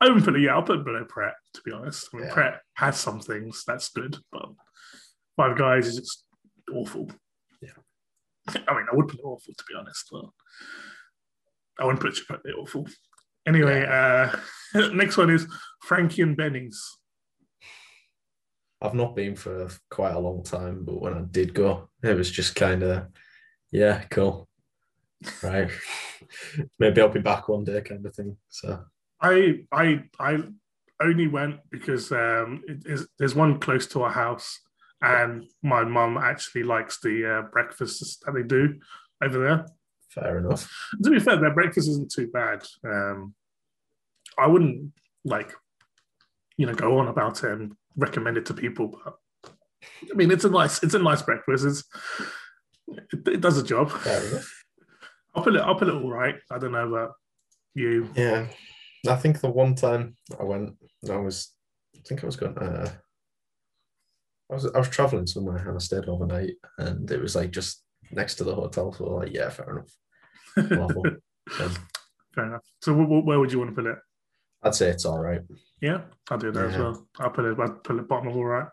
[0.00, 0.42] I wouldn't put it.
[0.42, 1.34] Yeah, I'll put it below Pret.
[1.54, 2.34] To be honest, I mean, Yeah.
[2.34, 4.46] Pret has some things that's good, but
[5.36, 6.24] Five Guys is just
[6.72, 7.10] awful.
[7.62, 7.70] Yeah.
[8.48, 10.24] I mean, I would put it awful to be honest, but
[11.78, 12.88] I wouldn't put Chipotle awful.
[13.46, 14.34] Anyway, uh,
[14.92, 15.46] next one is
[15.82, 16.80] Frankie and Benny's.
[18.80, 22.30] I've not been for quite a long time, but when I did go, it was
[22.30, 23.06] just kind of,
[23.70, 24.48] yeah, cool.
[25.42, 25.70] Right.
[26.78, 28.36] Maybe I'll be back one day kind of thing.
[28.50, 28.84] So,
[29.20, 30.42] I I I
[31.00, 34.60] only went because um, it is, there's one close to our house,
[35.00, 38.80] and my mum actually likes the uh, breakfasts that they do
[39.22, 39.66] over there.
[40.14, 40.70] Fair enough.
[41.02, 42.64] To be fair, their breakfast isn't too bad.
[42.84, 43.34] Um,
[44.38, 44.92] I wouldn't
[45.24, 45.52] like,
[46.56, 49.16] you know, go on about it and recommend it to people, but
[50.10, 51.64] I mean, it's a nice, it's a nice breakfast.
[51.64, 51.84] It's
[52.88, 53.90] it, it does a job.
[53.90, 54.64] Fair enough.
[55.34, 56.36] I'll put it, I'll put it all right.
[56.50, 57.12] I don't know about
[57.74, 58.08] you.
[58.14, 58.46] Yeah.
[59.08, 60.76] I think the one time I went,
[61.10, 61.52] I was,
[61.94, 62.90] I think I was going, uh,
[64.50, 67.82] I was, I was traveling somewhere and I stayed overnight and it was like just
[68.10, 68.92] next to the hotel.
[68.92, 69.92] So like, yeah, fair enough.
[70.56, 71.04] Level.
[72.34, 72.62] Fair enough.
[72.82, 73.98] So, wh- wh- where would you want to put it?
[74.62, 75.40] I'd say it's all right.
[75.80, 77.06] Yeah, I'll do that as well.
[77.18, 77.58] I'll put it.
[77.60, 78.66] I'll put it bottom of all right.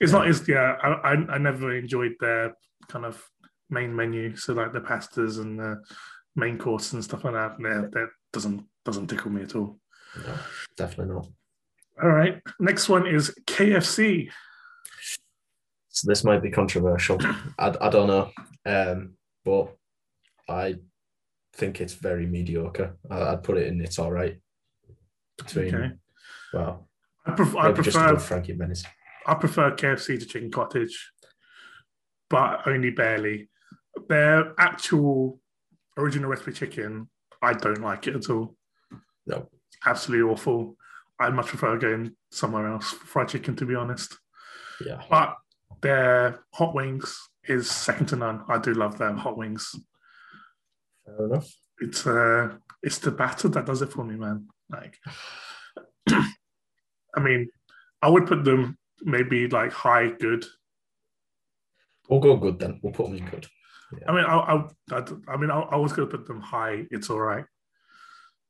[0.00, 0.28] It's not.
[0.28, 0.76] It's yeah.
[0.82, 2.54] I, I I never enjoyed their
[2.88, 3.22] kind of
[3.68, 4.34] main menu.
[4.36, 5.82] So like the pastas and the
[6.36, 7.56] main course and stuff like that.
[7.60, 9.78] Yeah, that doesn't doesn't tickle me at all.
[10.26, 10.34] No,
[10.76, 11.26] definitely not.
[12.02, 12.40] All right.
[12.58, 14.30] Next one is KFC.
[15.88, 17.18] So this might be controversial.
[17.58, 18.30] I, I don't know.
[18.64, 19.14] Um,
[19.44, 19.74] but
[20.48, 20.76] I
[21.56, 22.96] think it's very mediocre.
[23.10, 24.38] I, I'd put it in it's all right.
[25.38, 25.90] Between, Okay.
[26.54, 26.88] well,
[27.26, 28.84] I, pref- I prefer Frankie Benny's.
[29.26, 31.12] I prefer KFC to chicken cottage,
[32.30, 33.48] but only barely.
[34.08, 35.40] Their actual
[35.98, 37.08] original recipe chicken,
[37.42, 38.56] I don't like it at all.
[39.26, 39.48] No.
[39.68, 40.76] It's absolutely awful.
[41.18, 44.16] I'd much prefer going somewhere else for fried chicken, to be honest.
[44.84, 45.02] Yeah.
[45.10, 45.34] But
[45.82, 48.42] their hot wings is second to none.
[48.48, 49.74] I do love their hot wings.
[51.06, 51.52] Fair enough.
[51.80, 54.48] It's uh, it's the batter that does it for me, man.
[54.70, 54.98] Like,
[56.10, 57.48] I mean,
[58.02, 60.44] I would put them maybe like high good.
[62.08, 62.80] We'll go good then.
[62.82, 63.46] We'll put them in good.
[64.08, 66.86] I mean, I, I, I, I mean, I, I was going to put them high.
[66.90, 67.44] It's all right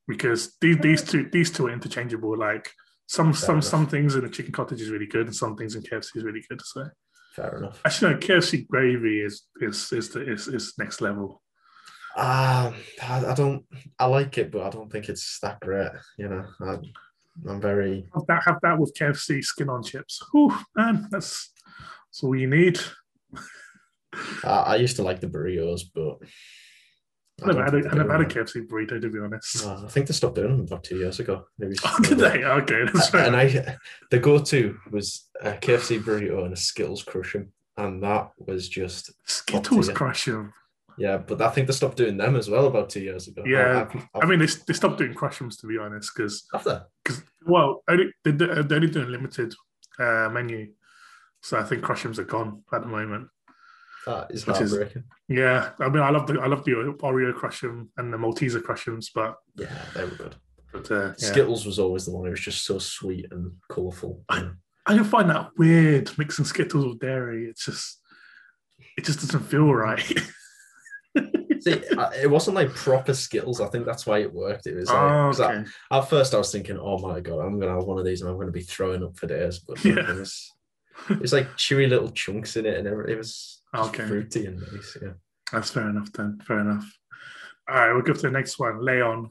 [0.07, 2.37] because these these two these two are interchangeable.
[2.37, 2.71] Like
[3.07, 3.63] some Fair some enough.
[3.65, 6.23] some things in the chicken cottage is really good, and some things in KFC is
[6.23, 6.61] really good.
[6.63, 6.87] So
[7.35, 7.81] Fair enough.
[7.85, 11.41] actually, no, KFC gravy is is is the, is, is next level.
[12.17, 13.63] Um, I, I don't.
[13.99, 15.91] I like it, but I don't think it's that great.
[16.17, 16.77] You know, I,
[17.47, 18.07] I'm very.
[18.15, 20.23] Have that have that with KFC skin on chips.
[20.31, 22.79] Whew, man, that's that's all you need.
[24.43, 26.17] I, I used to like the burritos, but
[27.43, 29.63] I never had a, I never had a KFC burrito to be honest.
[29.63, 31.45] No, I think they stopped doing them about two years ago.
[31.59, 31.75] Maybe.
[31.85, 32.43] Oh, did they?
[32.43, 33.27] Okay, that's right.
[33.27, 33.77] and I,
[34.09, 39.85] the go-to was a KFC burrito and a Skittles Krushem, and that was just Skittles
[39.87, 39.95] tier.
[39.95, 40.51] crush them.
[40.97, 41.17] Yeah.
[41.17, 43.43] But I think they stopped doing them as well about two years ago.
[43.45, 47.83] Yeah, I've, I mean, they, they stopped doing Krushems to be honest, because because well,
[47.87, 49.53] only, they, they're only doing limited
[49.99, 50.71] uh, menu,
[51.41, 53.27] so I think Krushems are gone at the moment.
[54.05, 55.03] that is Which is- heartbreaking.
[55.29, 59.07] Yeah, I mean, I love the I love the Oreo Krushems and the Malteser crushrooms,
[59.13, 60.35] but, Yeah, they were good.
[60.71, 61.13] but uh, yeah.
[61.17, 62.25] Skittles was always the one.
[62.27, 64.23] It was just so sweet and colourful.
[64.29, 64.47] I
[64.95, 67.45] can find that weird mixing Skittles with dairy.
[67.49, 67.99] It's just
[68.97, 70.01] it just doesn't feel right.
[71.61, 73.59] See, I- it wasn't like proper skills.
[73.61, 74.67] I think that's why it worked.
[74.67, 77.59] It was like, oh, 'cause I- at first I was thinking, oh my god, I'm
[77.59, 79.59] gonna have one of these and I'm gonna be throwing up for days.
[79.59, 79.99] But Yeah.
[80.11, 80.51] it was,
[81.09, 84.05] it was like chewy little chunks in it, and it was Okay.
[84.07, 84.97] fruity and nice.
[85.01, 85.13] Yeah.
[85.51, 86.39] That's fair enough then.
[86.45, 86.85] Fair enough.
[87.69, 88.83] All right, we'll go to the next one.
[88.83, 89.29] Leon.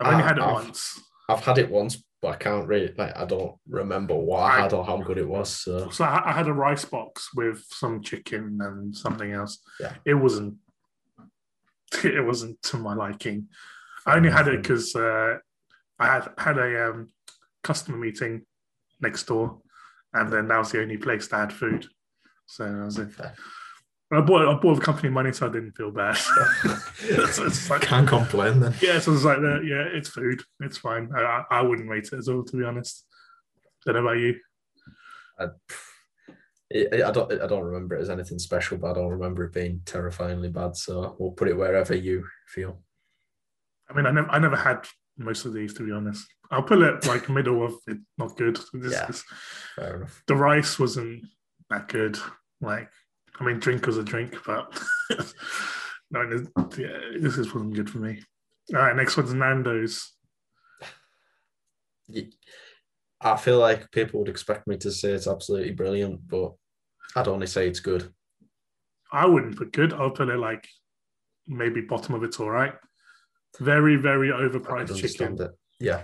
[0.00, 1.00] I've only Ah, had it I've- once.
[1.28, 3.14] I've had it once, but I can't really like.
[3.14, 5.50] I don't remember what I I- had or how good it was.
[5.50, 9.58] So So I, I had a rice box with some chicken and something else.
[9.78, 9.92] Yeah.
[10.06, 10.54] It wasn't.
[12.02, 13.48] It wasn't to my liking.
[14.06, 15.36] I only had it because uh,
[15.98, 17.08] I had had a um,
[17.62, 18.46] customer meeting
[19.02, 19.60] next door,
[20.14, 21.86] and then that was the only place that had food.
[22.46, 23.10] So that was it.
[24.16, 26.16] I bought I bought with company money, so I didn't feel bad.
[26.16, 26.32] So
[27.02, 28.74] it's like- can't complain then.
[28.82, 29.62] Yeah, so it's like that.
[29.64, 30.42] Yeah, it's food.
[30.60, 31.10] It's fine.
[31.16, 33.04] I, I, wouldn't rate it as all, to be honest.
[33.84, 34.36] Don't know about you.
[35.38, 35.46] I,
[37.04, 37.32] I don't.
[37.32, 40.76] I don't remember it as anything special, but I don't remember it being terrifyingly bad.
[40.76, 42.80] So we'll put it wherever you feel.
[43.88, 44.86] I mean, I never, I never had
[45.18, 46.26] most of these, to be honest.
[46.50, 48.58] I'll put it like middle of it, not good.
[48.72, 49.08] This Yeah.
[49.08, 49.24] is-
[49.76, 50.22] Fair enough.
[50.26, 51.24] the rice wasn't
[51.70, 52.18] that good.
[52.60, 52.90] Like,
[53.40, 54.80] I mean, drink was a drink, but
[56.10, 58.22] no, this, yeah, this is wasn't good for me.
[58.74, 60.12] All right, next one's Nando's.
[63.20, 66.52] I feel like people would expect me to say it's absolutely brilliant, but
[67.16, 68.12] I'd only say it's good.
[69.12, 69.92] I wouldn't put good.
[69.92, 70.68] I'll put it like
[71.46, 72.74] maybe bottom of it's all right.
[73.60, 75.40] Very, very overpriced chicken.
[75.40, 75.52] it.
[75.78, 76.02] Yeah,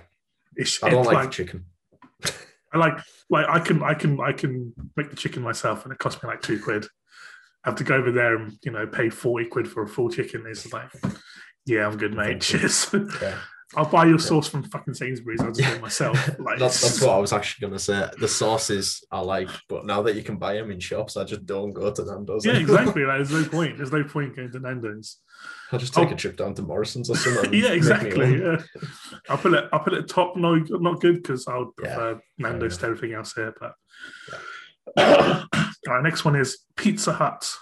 [0.57, 1.65] It's, I don't like, like chicken.
[2.73, 5.99] I like like I can I can I can make the chicken myself and it
[5.99, 6.87] cost me like two quid.
[7.65, 10.45] Have to go over there and you know pay forty quid for a full chicken.
[10.49, 10.91] It's like,
[11.67, 12.41] yeah, I'm good, mate.
[12.41, 12.95] Cheers.
[13.23, 13.37] Yeah.
[13.77, 15.41] I'll buy your sauce from fucking Sainsbury's.
[15.41, 16.17] I'll just do it myself.
[16.41, 18.05] Like that's, that's what I was actually going to say.
[18.19, 21.47] The sauces I like, but now that you can buy them in shops, I just
[21.47, 22.45] don't go to Nando's.
[22.45, 23.05] yeah, exactly.
[23.07, 23.77] Like, there's no point.
[23.77, 25.19] There's no point going to Nando's.
[25.71, 26.15] I'll just take Oh.
[26.15, 27.55] a trip down to Morrison's or something.
[27.55, 28.41] yeah, exactly.
[28.43, 28.57] Yeah.
[29.29, 29.69] I'll put it.
[29.73, 30.35] I'll put it top.
[30.37, 32.81] No, not good because I would Yeah, prefer Nando's enough.
[32.81, 33.55] to everything else here.
[33.61, 33.75] But
[34.33, 34.39] all
[34.97, 37.53] right, next one is Pizza Hut.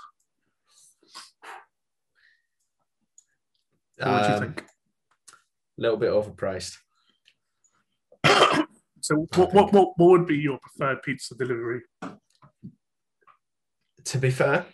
[3.98, 4.60] What do you Um, think?
[4.60, 6.76] A little bit overpriced.
[9.00, 11.80] So, what, what, what, what would be your preferred pizza delivery?
[14.04, 14.66] To be fair,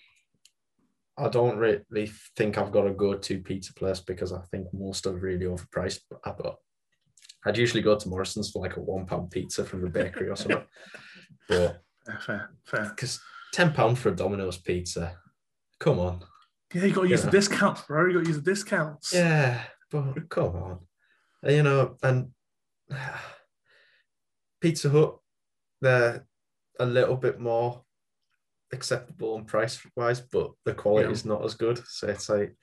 [1.16, 5.12] I don't really think I've got a go-to pizza place because I think most are
[5.12, 6.00] really overpriced.
[6.10, 6.56] But
[7.44, 10.64] I'd usually go to Morrison's for like a one-pound pizza from the bakery or something.
[11.48, 11.82] But
[12.20, 12.84] fair, fair.
[12.90, 13.20] because
[13.52, 15.16] ten pound for a Domino's pizza,
[15.80, 16.22] come on.
[16.74, 17.26] Yeah, you got to use Yeah.
[17.26, 18.06] the discounts, bro.
[18.06, 19.12] You got to use the discounts.
[19.14, 20.78] Yeah, but come on.
[21.46, 22.30] You know, and
[24.60, 25.16] Pizza Hut,
[25.80, 26.26] they're
[26.80, 27.82] a little bit more
[28.72, 31.12] acceptable and price wise, but the quality Yeah.
[31.12, 31.80] is not as good.
[31.86, 32.56] So it's like,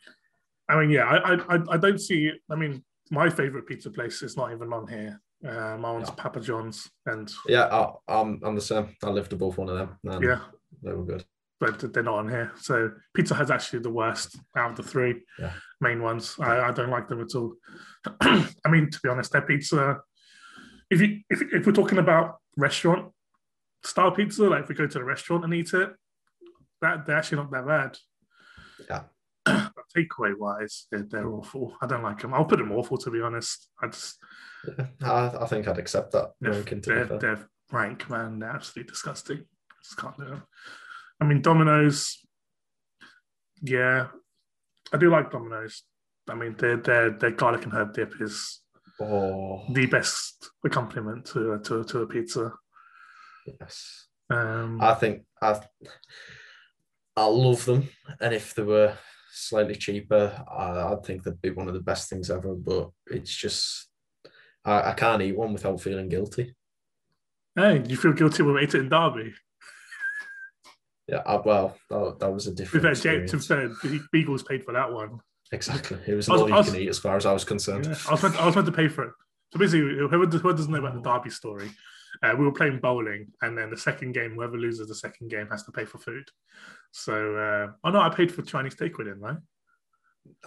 [0.67, 2.31] I mean, yeah, I, I- I don't see.
[2.49, 5.21] I mean, my favorite pizza place is not even on here.
[5.47, 6.13] Uh, my one's No.
[6.15, 8.95] Papa John's, and yeah, I, I'm I'm the same.
[9.03, 9.97] I lived above one of them.
[10.05, 10.39] And yeah,
[10.83, 11.23] they were good.
[11.59, 12.51] but they're not on here.
[12.59, 15.53] So Pizza Hut's actually the worst out of the three Yeah.
[15.79, 16.35] main ones.
[16.39, 17.55] I, I don't like them at all.
[18.21, 19.99] I mean, to be honest, their pizza.
[20.89, 23.11] If you if, if we're talking about restaurant
[23.83, 25.89] style pizza, like if we go to the restaurant and eat it,
[26.81, 27.97] that they're actually not that bad.
[28.89, 29.03] Yeah.
[29.95, 31.75] Takeaway wise, they're, they're awful.
[31.81, 32.33] I don't like them.
[32.33, 33.69] I'll put them awful to be honest.
[33.81, 34.17] I just
[34.77, 36.31] Yeah, I, I think I'd accept that.
[36.39, 38.39] they're, ranking, they're, they're rank, man.
[38.39, 39.37] They're absolutely disgusting.
[39.39, 40.43] I just can't do them.
[41.19, 42.17] I mean, Domino's,
[43.61, 44.07] yeah,
[44.93, 45.83] I do like Domino's.
[46.29, 48.59] I mean, their their their garlic and herb dip is
[48.99, 52.53] Oh, the best accompaniment to to to a pizza.
[53.59, 54.07] yes.
[54.29, 55.59] Um, I think I
[57.17, 57.89] I love them,
[58.19, 58.97] and if there were
[59.31, 62.53] slightly cheaper, I, I'd think that'd be one of the best things ever.
[62.53, 63.89] But it's just
[64.65, 66.55] I, I can't eat one without feeling guilty.
[67.55, 69.33] hey, you feel guilty when we ate it in Derby?
[71.07, 74.43] Yeah, I, well, that, that was a different fair, James, to be fair, the Beagles
[74.43, 75.19] paid for that one.
[75.51, 77.85] Exactly, it was was- all you was- can eat as far as I was concerned.
[77.85, 79.13] Yeah, I was meant, I was meant to pay for it.
[79.51, 81.17] So basically, whoever, whoever doesn't know about the oh.
[81.17, 81.69] Derby story,
[82.23, 85.47] uh, we were playing bowling, and then the second game, whoever loses the second game
[85.47, 86.25] has to pay for food.
[86.91, 89.35] So, uh, oh no, I paid for Chinese takeaway, didn't I?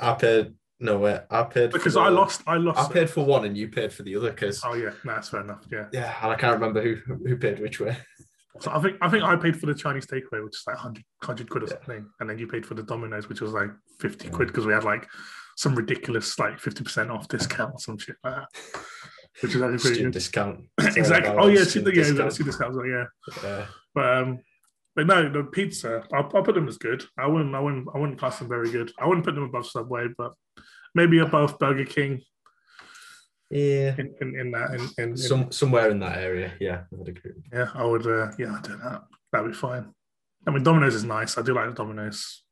[0.00, 1.20] I paid no way.
[1.30, 2.42] I paid for Because I lost.
[2.46, 2.78] I lost.
[2.90, 4.30] I paid for one, and you paid for the other.
[4.30, 5.64] Because Oh yeah, no, that's fair enough.
[5.70, 5.86] Yeah.
[5.92, 6.96] yeah, and I can't remember who
[7.26, 7.96] who paid which way.
[8.60, 11.02] So I think I think I paid for the Chinese takeaway, which is like 100,
[11.22, 11.72] 100 quid or Yeah.
[11.72, 14.72] something, and then you paid for the Domino's, which was like fifty quid because we
[14.72, 15.08] had like
[15.56, 18.48] some ridiculous like fifty percent off discount or some shit like that,
[19.40, 20.18] which is actually pretty Student good.
[20.18, 20.64] discount.
[20.96, 21.34] Exactly.
[21.36, 22.32] Oh yeah, student yeah, discount.
[22.32, 22.76] student discounts.
[22.76, 23.04] well, Yeah,
[23.42, 23.66] Yeah.
[23.94, 24.38] but um,
[24.96, 27.04] but no, the pizza, I'll, I'll put them as good.
[27.18, 28.92] I wouldn't, I wouldn't, I wouldn't class them very good.
[28.98, 30.34] I wouldn't put them above Subway, but
[30.94, 32.20] maybe above Burger King
[33.50, 33.94] Yeah.
[33.98, 34.74] in in, in that.
[34.74, 36.52] In, in, in- Some somewhere in that area.
[36.60, 37.32] Yeah, I would agree.
[37.52, 38.06] yeah, I would.
[38.06, 39.02] Uh, yeah, I'd do that.
[39.32, 39.92] That'd be fine.
[40.46, 41.38] I mean, Domino's is nice.
[41.38, 42.42] I do like the Domino's.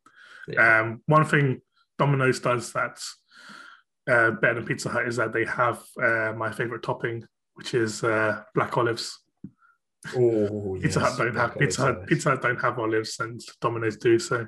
[0.48, 0.80] Yeah.
[0.80, 1.60] Um, one thing
[1.98, 3.18] Domino's does that's
[4.10, 7.24] uh, better than Pizza Hut is that they have uh, my favorite topping,
[7.54, 9.18] which is uh, black olives.
[10.16, 12.06] oh, Pizza yes, Hut don't have Pizza Hut.
[12.06, 14.18] Pizza Hut don't have olives, and Domino's do.
[14.18, 14.46] So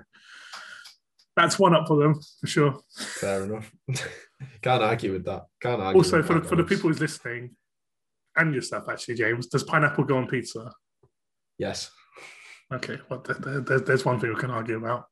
[1.36, 2.80] that's one up for them for sure.
[2.96, 3.72] Fair enough.
[4.62, 5.42] Can't argue with that.
[5.60, 6.00] Can't argue.
[6.00, 7.56] Also, for the, for the people who's listening,
[8.36, 10.72] and yourself actually, James, does pineapple go on pizza?
[11.58, 11.90] Yes.
[12.72, 15.04] Okay, well, there, there- there- there's one thing we can argue about.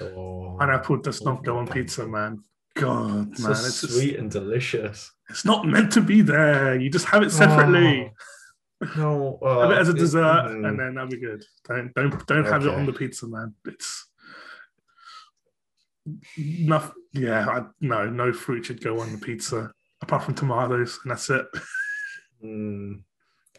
[0.00, 2.42] Oh, Pineapple does not go on pizza, man.
[2.74, 5.12] God, man, it's just, sweet and delicious.
[5.30, 6.78] it's not meant to be there.
[6.78, 8.12] You just have it separately.
[8.96, 11.44] Oh, no, have it as a uh, dessert, and then that'll be good.
[11.68, 13.54] Don't don't don't have it on the pizza, man.
[13.64, 14.08] It's
[16.36, 16.92] nothing.
[17.12, 19.72] Yeah, I, no, no fruit should go on the pizza
[20.02, 21.46] apart from tomatoes, and that's it.
[22.44, 23.02] mm,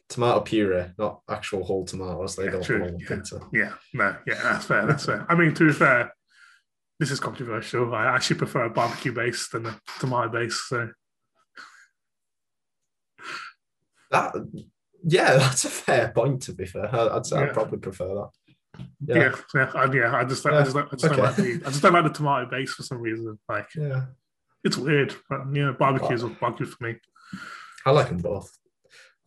[0.10, 2.36] tomato puree, not actual whole tomatoes.
[2.36, 3.08] They Yeah, don't true, go on yeah.
[3.08, 3.40] pizza.
[3.54, 4.86] Yeah, no, yeah, that's fair.
[4.86, 5.26] That's fair.
[5.30, 6.14] I mean, to be fair,
[7.00, 7.94] this is controversial.
[7.94, 10.62] I actually prefer a barbecue base than a tomato base.
[10.68, 10.90] So
[14.12, 14.34] That,
[15.04, 16.42] yeah, that's a fair point.
[16.44, 17.44] To be fair, I'd say Yeah.
[17.46, 18.30] I'd probably prefer that.
[19.06, 20.16] yeah, Yeah, yeah, I, yeah.
[20.16, 22.10] I just, I just, don't- I just don't like the, I just don't like the
[22.10, 23.38] tomato base for some reason.
[23.50, 24.06] Like yeah.
[24.64, 26.96] it's weird, but you know, barbecues are barbecue for me.
[27.86, 28.52] I like them both.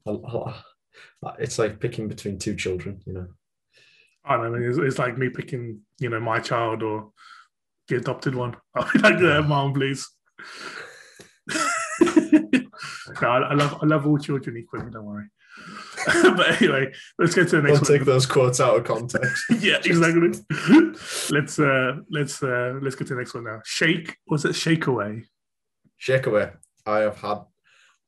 [0.07, 0.63] I, I-
[1.39, 3.27] it's like picking between two children, you know.
[4.25, 4.69] I don't know.
[4.69, 7.11] It's, it's like me picking, you know, my child or
[7.89, 8.57] the adopted one.
[8.75, 10.09] I'll be like, yeah, mom, please.
[11.49, 14.91] no, I, I love, I love all children equally.
[14.91, 15.27] Don't worry.
[16.07, 17.81] but anyway, let's get to the next.
[17.81, 17.83] One.
[17.83, 19.45] Don't next take those quotes out of context.
[19.61, 20.31] yeah, exactly.
[21.31, 23.61] let's uh, let's uh, let's get to the next one now.
[23.65, 25.25] Shake was it Shake Away?
[25.97, 26.53] Shake away.
[26.87, 27.39] I have had,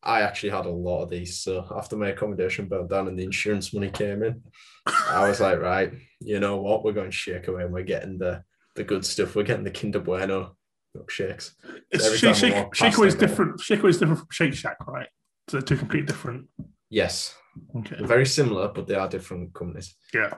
[0.03, 1.41] I actually had a lot of these.
[1.41, 4.43] So after my accommodation burnt down and the insurance money came in,
[4.87, 6.85] I was like, right, you know what?
[6.85, 7.65] We're going to shake away.
[7.65, 8.45] and We're getting the
[8.77, 9.35] the good stuff.
[9.35, 10.57] We're getting the Kinder Bueno
[10.97, 11.53] milkshakes.
[11.91, 13.61] It's Shake Shake, Shake-away is different.
[13.61, 15.09] Shake Away is different from Shake Shack, right?
[15.49, 16.47] So they're two completely different.
[16.89, 17.35] Yes,
[17.77, 17.97] Okay.
[17.99, 19.95] they're very similar, but they are different companies.
[20.15, 20.35] Yeah.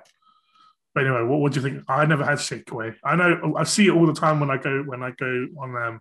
[0.94, 1.84] But anyway, what, what do you think?
[1.88, 2.94] I never had Shakeaway.
[3.04, 5.76] I know I see it all the time when I go when I go on
[5.76, 6.00] um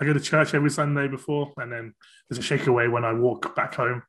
[0.00, 1.94] I go to church every Sunday before, and then
[2.28, 4.02] there's a Shakeaway when I walk back home.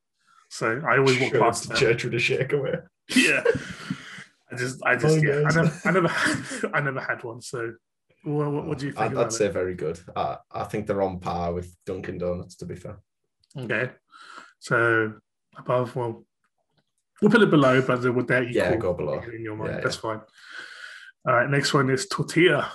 [0.49, 2.73] So I always walk Sure, past the church with a shake away.
[3.15, 3.43] Yeah.
[4.55, 5.47] I just I just Oh, yeah.
[5.47, 7.41] I never I never I never had one.
[7.41, 7.73] So
[8.23, 9.99] what, what, what do you think I'd, about I'd say very good.
[10.15, 12.97] I, I think they're on par with Dunkin' Donuts, to be fair.
[13.55, 13.91] Okay.
[14.59, 15.13] So
[15.57, 16.25] above, well,
[17.21, 19.21] we'll put it below, but they're, they're equal Yeah, go below.
[19.31, 19.75] in your mind.
[19.75, 20.21] Yeah, That's fine.
[21.27, 22.71] All right, next one is tortilla.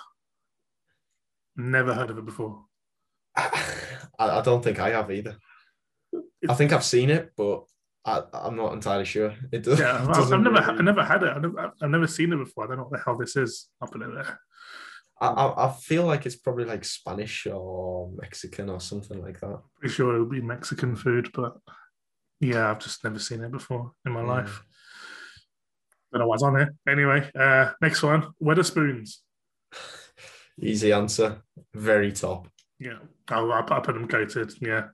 [1.56, 2.64] Never heard of it before.
[3.36, 3.58] I,
[4.18, 5.36] I don't think I have either.
[6.48, 7.64] I think I've seen it, but
[8.04, 9.34] I, I'm not entirely sure.
[9.52, 9.78] It does.
[9.78, 11.28] Yeah, I've, I've never, really- I've never had it.
[11.30, 12.64] I've never, I've never seen it before.
[12.64, 13.68] I don't know what the hell this is.
[13.80, 14.38] I'll put it there.
[15.20, 19.60] I, I, I feel like it's probably like Spanish or Mexican or something like that.
[19.78, 21.56] Pretty sure it'll be Mexican food, but
[22.40, 24.28] yeah, I've just never seen it before in my Yeah.
[24.28, 24.62] life.
[26.12, 26.70] Don't know what's on it.
[26.88, 29.16] Anyway, uh, next one, Wetherspoons.
[30.60, 31.42] Easy answer.
[31.74, 32.48] Very top.
[32.78, 32.98] Yeah,
[33.28, 34.52] I'll, I'll, I'll put them coated.
[34.60, 34.86] Yeah,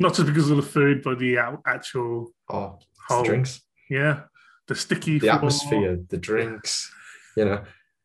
[0.00, 2.78] not just because of the food, but the actual Oh,
[3.08, 4.22] the drinks, Yeah,
[4.68, 5.34] the sticky the floor.
[5.36, 6.92] atmosphere, the drinks.
[7.36, 7.64] You know,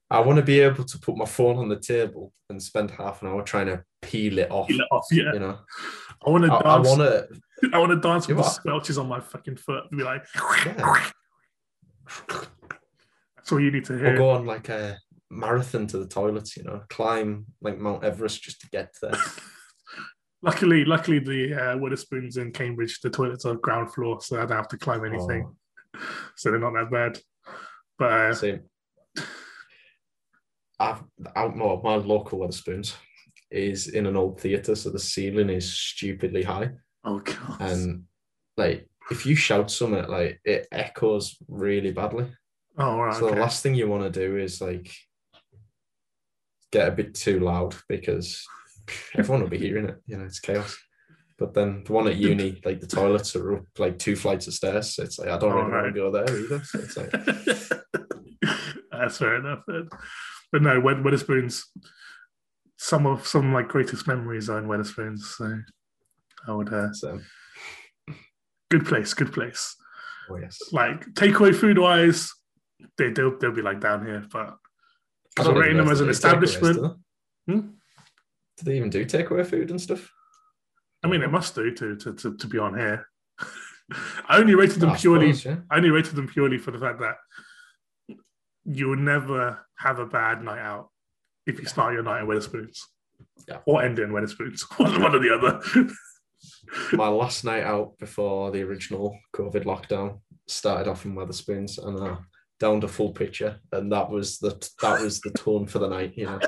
[0.10, 3.22] I want to be able to put my phone on the table and spend half
[3.22, 4.68] an hour trying to peel it off.
[4.68, 5.06] Peel it off.
[5.12, 5.60] Yeah, You know,
[6.26, 6.88] I want to I, I dance.
[6.89, 7.28] want to.
[7.74, 10.24] I want to dance with the squelches on my fucking foot and be like,
[10.66, 11.10] Yeah.
[13.36, 14.14] that's all you need to hear.
[14.16, 14.98] Or go on like a
[15.30, 16.58] marathon to the toilets.
[16.58, 19.14] You know, climb like Mount Everest just to get there.
[20.44, 24.58] Luckily, luckily the uh, Wetherspoons in Cambridge, the toilets are ground floor, so I don't
[24.58, 25.46] have to climb anything.
[25.48, 26.00] Oh,
[26.36, 27.20] So they're not that bad.
[28.00, 28.60] But uh, See,
[30.80, 31.04] I've
[31.36, 32.96] out my, my local Wetherspoons
[33.52, 36.72] is in an old theatre, so the ceiling is stupidly high,
[37.04, 38.04] oh god, and
[38.58, 42.28] like if you shout something, like it echoes really badly.
[42.78, 43.36] oh right, So okay.
[43.36, 44.92] the last thing you want to do is like
[46.72, 48.44] get a bit too loud because
[49.16, 50.02] everyone will be hearing it.
[50.06, 50.78] You know, it's chaos.
[51.38, 54.54] But then the one at uni, like the toilets are up like two flights of
[54.54, 54.96] stairs.
[54.96, 55.86] So it's like I don't really want right.
[55.86, 56.64] to go there either.
[56.64, 57.12] So it's like
[58.92, 59.64] That's fair enough.
[59.68, 59.90] Then.
[60.52, 61.64] But no, Wed- Wetherspoons.
[62.78, 65.20] Some of some of my greatest memories are in Wetherspoons.
[65.20, 65.60] So
[66.48, 66.72] I would.
[66.72, 67.20] Uh, so
[68.70, 69.76] good place, good place.
[70.30, 70.60] oh yes.
[70.72, 72.32] Like takeaway food wise,
[72.98, 74.54] they they'll, they'll be like down here, but I
[75.36, 76.98] because we're rating them as an establishment.
[77.48, 77.60] Hmm?
[78.62, 80.12] Do they even do takeaway food and stuff?
[81.03, 83.07] I mean, it must do to to, to, to be on here.
[84.30, 85.34] I only rated them ah, I purely.
[85.34, 85.64] suppose, yeah.
[85.70, 87.16] I only rated them purely for the fact that
[88.66, 90.89] you will never have a bad night out
[91.47, 92.78] if you start your night in Wetherspoons.
[93.47, 93.57] Yeah.
[93.66, 94.62] Or end in Wetherspoons.
[94.78, 95.89] One, one or the other.
[96.93, 102.18] My last night out before the original COVID lockdown started off in Wetherspoons and I
[102.62, 104.51] downed a full picture, and that was the
[104.82, 106.14] that was the tone for the night.
[106.16, 106.39] You know,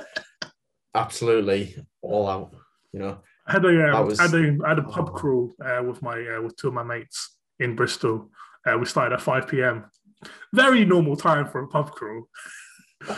[0.96, 2.52] absolutely all out.
[2.91, 3.18] You know,
[3.48, 5.14] I had a, um, was- I had a, I had a pub oh.
[5.14, 8.30] crawl uh, with my uh, with two of my mates in Bristol.
[8.66, 9.86] Uh, we started at 5 p.m.
[10.54, 12.30] Very normal time for a pub crawl.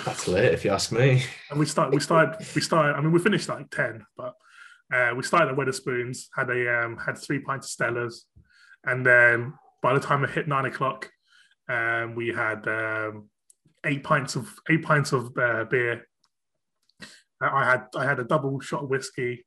[0.06, 1.24] that's late if you ask me.
[1.52, 4.34] And we start we started we started I mean we finished at like 10, but
[4.94, 8.22] uh, we started at Wetherspoons, had a um, had three pints of Stellas,
[8.84, 11.10] and then by the time it hit nine o'clock,
[11.70, 13.30] um, we had um,
[13.86, 16.08] eight pints of eight pints of uh, beer.
[17.42, 19.46] I had I had a double shot of whiskey.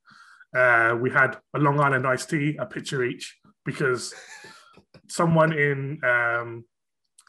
[0.56, 4.14] Uh, we had a Long Island iced tea, a pitcher each, because
[5.08, 6.64] someone in um,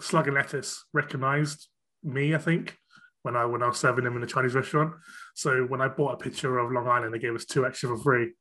[0.02, 1.68] Slug and Lettuce recognised
[2.04, 2.34] me.
[2.34, 2.78] I think
[3.24, 4.94] when I when I was serving them in a Chinese restaurant.
[5.36, 7.98] So when I bought a pitcher of Long Island, they gave us two extra for
[7.98, 8.34] free.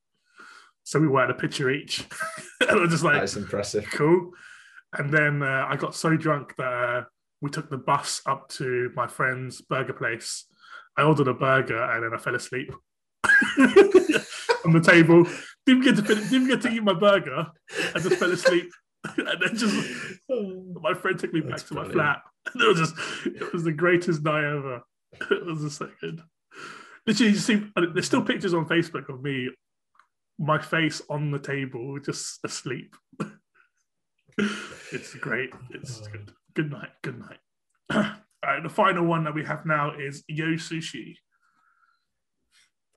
[0.85, 2.07] So we were at a pitcher each,
[2.61, 3.87] and I was just like, That is impressive.
[3.93, 4.31] cool.
[4.97, 7.03] And then uh, I got so drunk that uh,
[7.43, 10.47] we took the bus up to my friend's burger place.
[10.99, 12.73] I ordered a burger and then I fell asleep
[14.65, 15.27] on the table.
[15.65, 17.47] Didn't get to finish, didn't get to eat my burger.
[17.95, 18.71] I just fell asleep,
[19.17, 19.77] and then just
[20.31, 20.75] oh.
[20.83, 22.23] my friend took me back That's to my flat.
[22.53, 22.95] And it was just
[23.27, 24.83] it was the greatest night ever.
[25.31, 26.21] It was just so good.
[27.07, 29.51] Literally, you see, there's still pictures on Facebook of me,
[30.39, 32.97] my face on the table, just asleep.
[34.93, 35.51] it's great.
[35.71, 36.11] It's Oh.
[36.11, 36.33] good.
[36.55, 36.91] Good night.
[37.03, 38.15] Good night.
[38.49, 41.17] Right, the final one that we have now is Yo Sushi.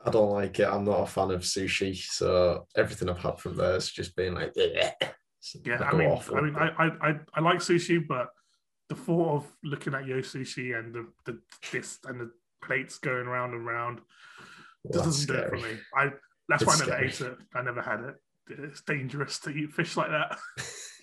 [0.05, 0.67] I don't like it.
[0.67, 4.35] I'm not a fan of sushi, so everything I've had from there has just been
[4.35, 4.93] like, yeah.
[5.65, 8.29] Yeah, I mean, I mean, I, I, I, I like sushi, but
[8.87, 11.39] the thought of looking at Yo Sushi and the, the
[11.71, 12.31] this and the
[12.63, 13.99] plates going round and round
[14.93, 15.77] just doesn't do it for me.
[15.95, 16.11] I
[16.47, 17.07] that's why I never scary.
[17.07, 17.37] ate it.
[17.53, 18.15] I never had it.
[18.47, 20.37] It's dangerous to eat fish like that.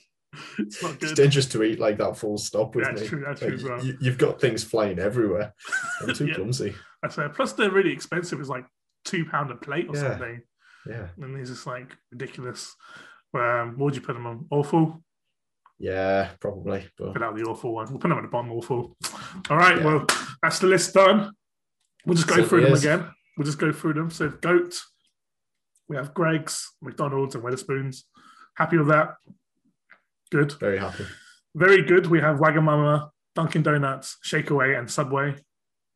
[0.59, 3.09] it's not It's dangerous to eat like that full stop with That's me.
[3.09, 3.85] true, that's Like, true well.
[3.85, 5.55] you, you've got things flying everywhere.
[6.01, 6.35] I'm too Yeah.
[6.35, 6.75] clumsy.
[7.03, 7.27] I say.
[7.33, 8.41] Plus, they're really expensive.
[8.41, 8.67] It's like
[9.05, 10.11] two pound a plate or Yeah.
[10.11, 10.43] something,
[10.87, 11.09] Yeah.
[11.21, 12.75] and it's just like ridiculous.
[13.35, 14.47] Um, what would you put them on?
[14.51, 15.03] Awful.
[15.79, 16.89] Yeah, probably.
[16.99, 17.89] But Put out the awful one.
[17.91, 18.51] We'll put them at the bottom.
[18.53, 18.97] Awful.
[19.49, 19.77] All right.
[19.79, 19.85] Yeah.
[19.85, 20.07] Well,
[20.43, 21.33] that's the list done.
[22.05, 22.85] We'll just go through them is.
[22.85, 23.09] again.
[23.37, 24.11] We'll just go through them.
[24.11, 24.81] So, goat.
[25.89, 28.03] We have Greggs, McDonald's, and Wetherspoons.
[28.57, 29.15] Happy with that?
[30.31, 30.53] Good.
[30.61, 31.05] very happy.
[31.55, 32.07] Very good.
[32.07, 35.35] We have Wagamama, Dunkin' Donuts, Shakeaway, and Subway.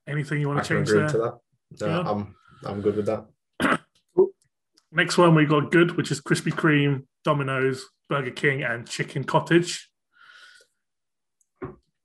[0.08, 1.08] Anything you I want to change there?
[1.08, 1.38] to that.
[1.80, 2.10] No, Yeah.
[2.10, 3.26] I'm I'm good with that.
[4.92, 9.90] Next one we got good, which is Krispy Kreme, Domino's, Burger King and Chicken Cottage.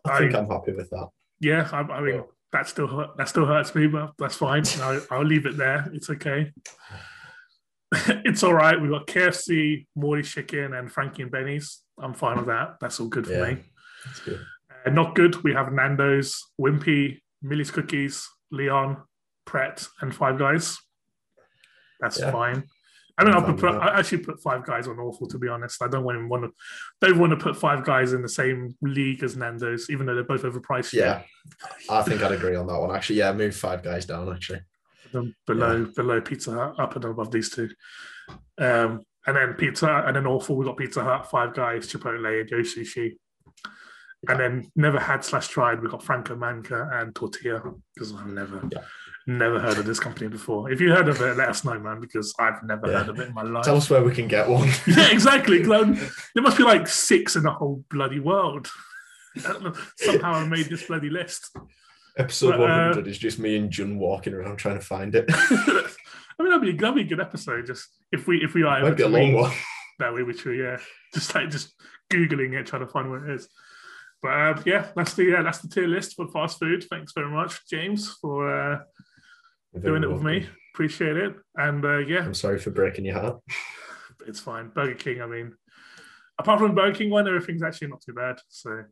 [0.05, 1.09] I think I, am happy with that.
[1.39, 2.21] Yeah, I, I mean yeah.
[2.53, 4.63] that still hurt, that still hurts me, but that's fine.
[4.81, 5.89] I, I'll leave it there.
[5.93, 6.53] It's okay.
[7.93, 8.79] it's all right.
[8.79, 11.81] We've got KFC, Morty Chicken, and Frankie and Benny's.
[11.99, 12.77] I'm fine with that.
[12.79, 13.57] That's all good for yeah, me.
[14.05, 14.45] That's good.
[14.85, 15.43] Uh, not good.
[15.43, 18.97] We have Nando's, Wimpy, Millie's Cookies, Leon,
[19.45, 20.77] Pret, and Five Guys.
[21.99, 22.31] That's yeah.
[22.31, 22.63] fine.
[23.19, 25.27] I mean, I'll put, I actually put Five Guys on awful.
[25.27, 26.51] To be honest, I don't want want to.
[27.01, 30.23] Don't want to put Five Guys in the same league as Nando's, even though they're
[30.23, 30.93] both overpriced.
[30.93, 31.23] Yeah,
[31.89, 32.95] I think I'd agree on that one.
[32.95, 34.31] Actually, yeah, move Five Guys down.
[34.31, 34.61] Actually,
[35.47, 35.85] below yeah.
[35.95, 37.69] below Pizza Hut, up and above these two.
[38.59, 40.55] Um, and then Pizza, and then awful.
[40.55, 43.11] We got Pizza Hut, Five Guys, Chipotle, and Yo Sushi.
[44.23, 44.31] Yeah.
[44.31, 45.81] And then never had slash tried.
[45.81, 47.61] We got Franco Manca and Tortilla
[47.93, 48.67] because I've never.
[48.71, 48.81] Yeah
[49.27, 50.71] never heard of this company before.
[50.71, 52.99] If you heard of it, let us know, man, because I've never yeah.
[52.99, 53.65] heard of it in my life.
[53.65, 54.69] Tell us where we can get one.
[54.87, 55.61] yeah, exactly.
[55.61, 55.97] there
[56.37, 58.69] must be like six in the whole bloody world.
[59.97, 61.55] Somehow I made this bloody list.
[62.17, 65.29] Episode but, 100 uh, is just me and Jun walking around trying to find it.
[66.39, 67.65] I mean, that'd be, that'd be a good episode.
[67.65, 69.51] Just if we if we are might be a long one.
[69.99, 70.21] That we
[70.55, 70.77] yeah,
[71.11, 71.73] just like just
[72.13, 73.49] googling it, trying to find where it is.
[74.21, 76.85] But uh, yeah, that's the yeah, that's the tier list for fast food.
[76.87, 78.79] Thanks very much, James, for uh,
[79.81, 80.47] doing it with me.
[80.73, 81.35] Appreciate it.
[81.55, 83.41] And uh, yeah, I'm sorry for breaking your heart.
[84.25, 84.69] It's fine.
[84.69, 85.21] Burger King.
[85.21, 85.53] I mean,
[86.37, 88.37] apart from Burger King one, everything's actually not too bad.
[88.49, 88.83] So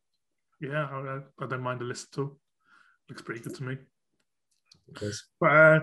[0.61, 2.37] yeah, I, I don't mind the list at all.
[3.09, 3.77] Looks pretty good to me.
[5.39, 5.79] But uh,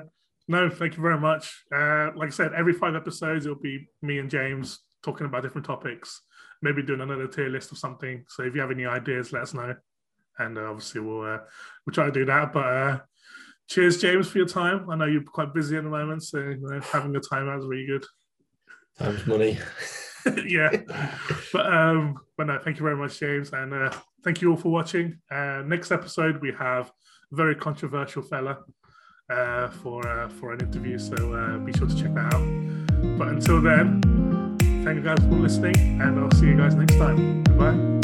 [0.49, 1.64] no, thank you very much.
[1.74, 5.66] Uh, like I said, every five episodes it'll be me and James talking about different
[5.66, 6.22] topics.
[6.62, 8.24] Maybe doing another tier list or something.
[8.28, 9.74] So if you have any ideas, let us know,
[10.38, 11.38] and uh, obviously we'll uh,
[11.84, 12.53] we'll try to do that.
[12.53, 12.99] But uh,
[13.68, 14.88] cheers, James, for your time.
[14.88, 17.59] I know you're quite busy at the moment, so you know, having the time out
[17.59, 18.05] is really good.
[18.99, 19.59] Time's money.
[20.47, 20.70] yeah,
[21.53, 24.70] but um, but no, thank you very much, James, and uh, thank you all for
[24.70, 25.18] watching.
[25.30, 26.93] Uh, next episode we have
[27.32, 28.59] a very controversial fella
[29.33, 33.18] uh, for uh, for an interview, so uh, be sure to check that out.
[33.18, 34.01] But until then,
[34.85, 37.43] thank you guys for listening, and I'll see you guys next time.
[37.45, 38.01] Goodbye.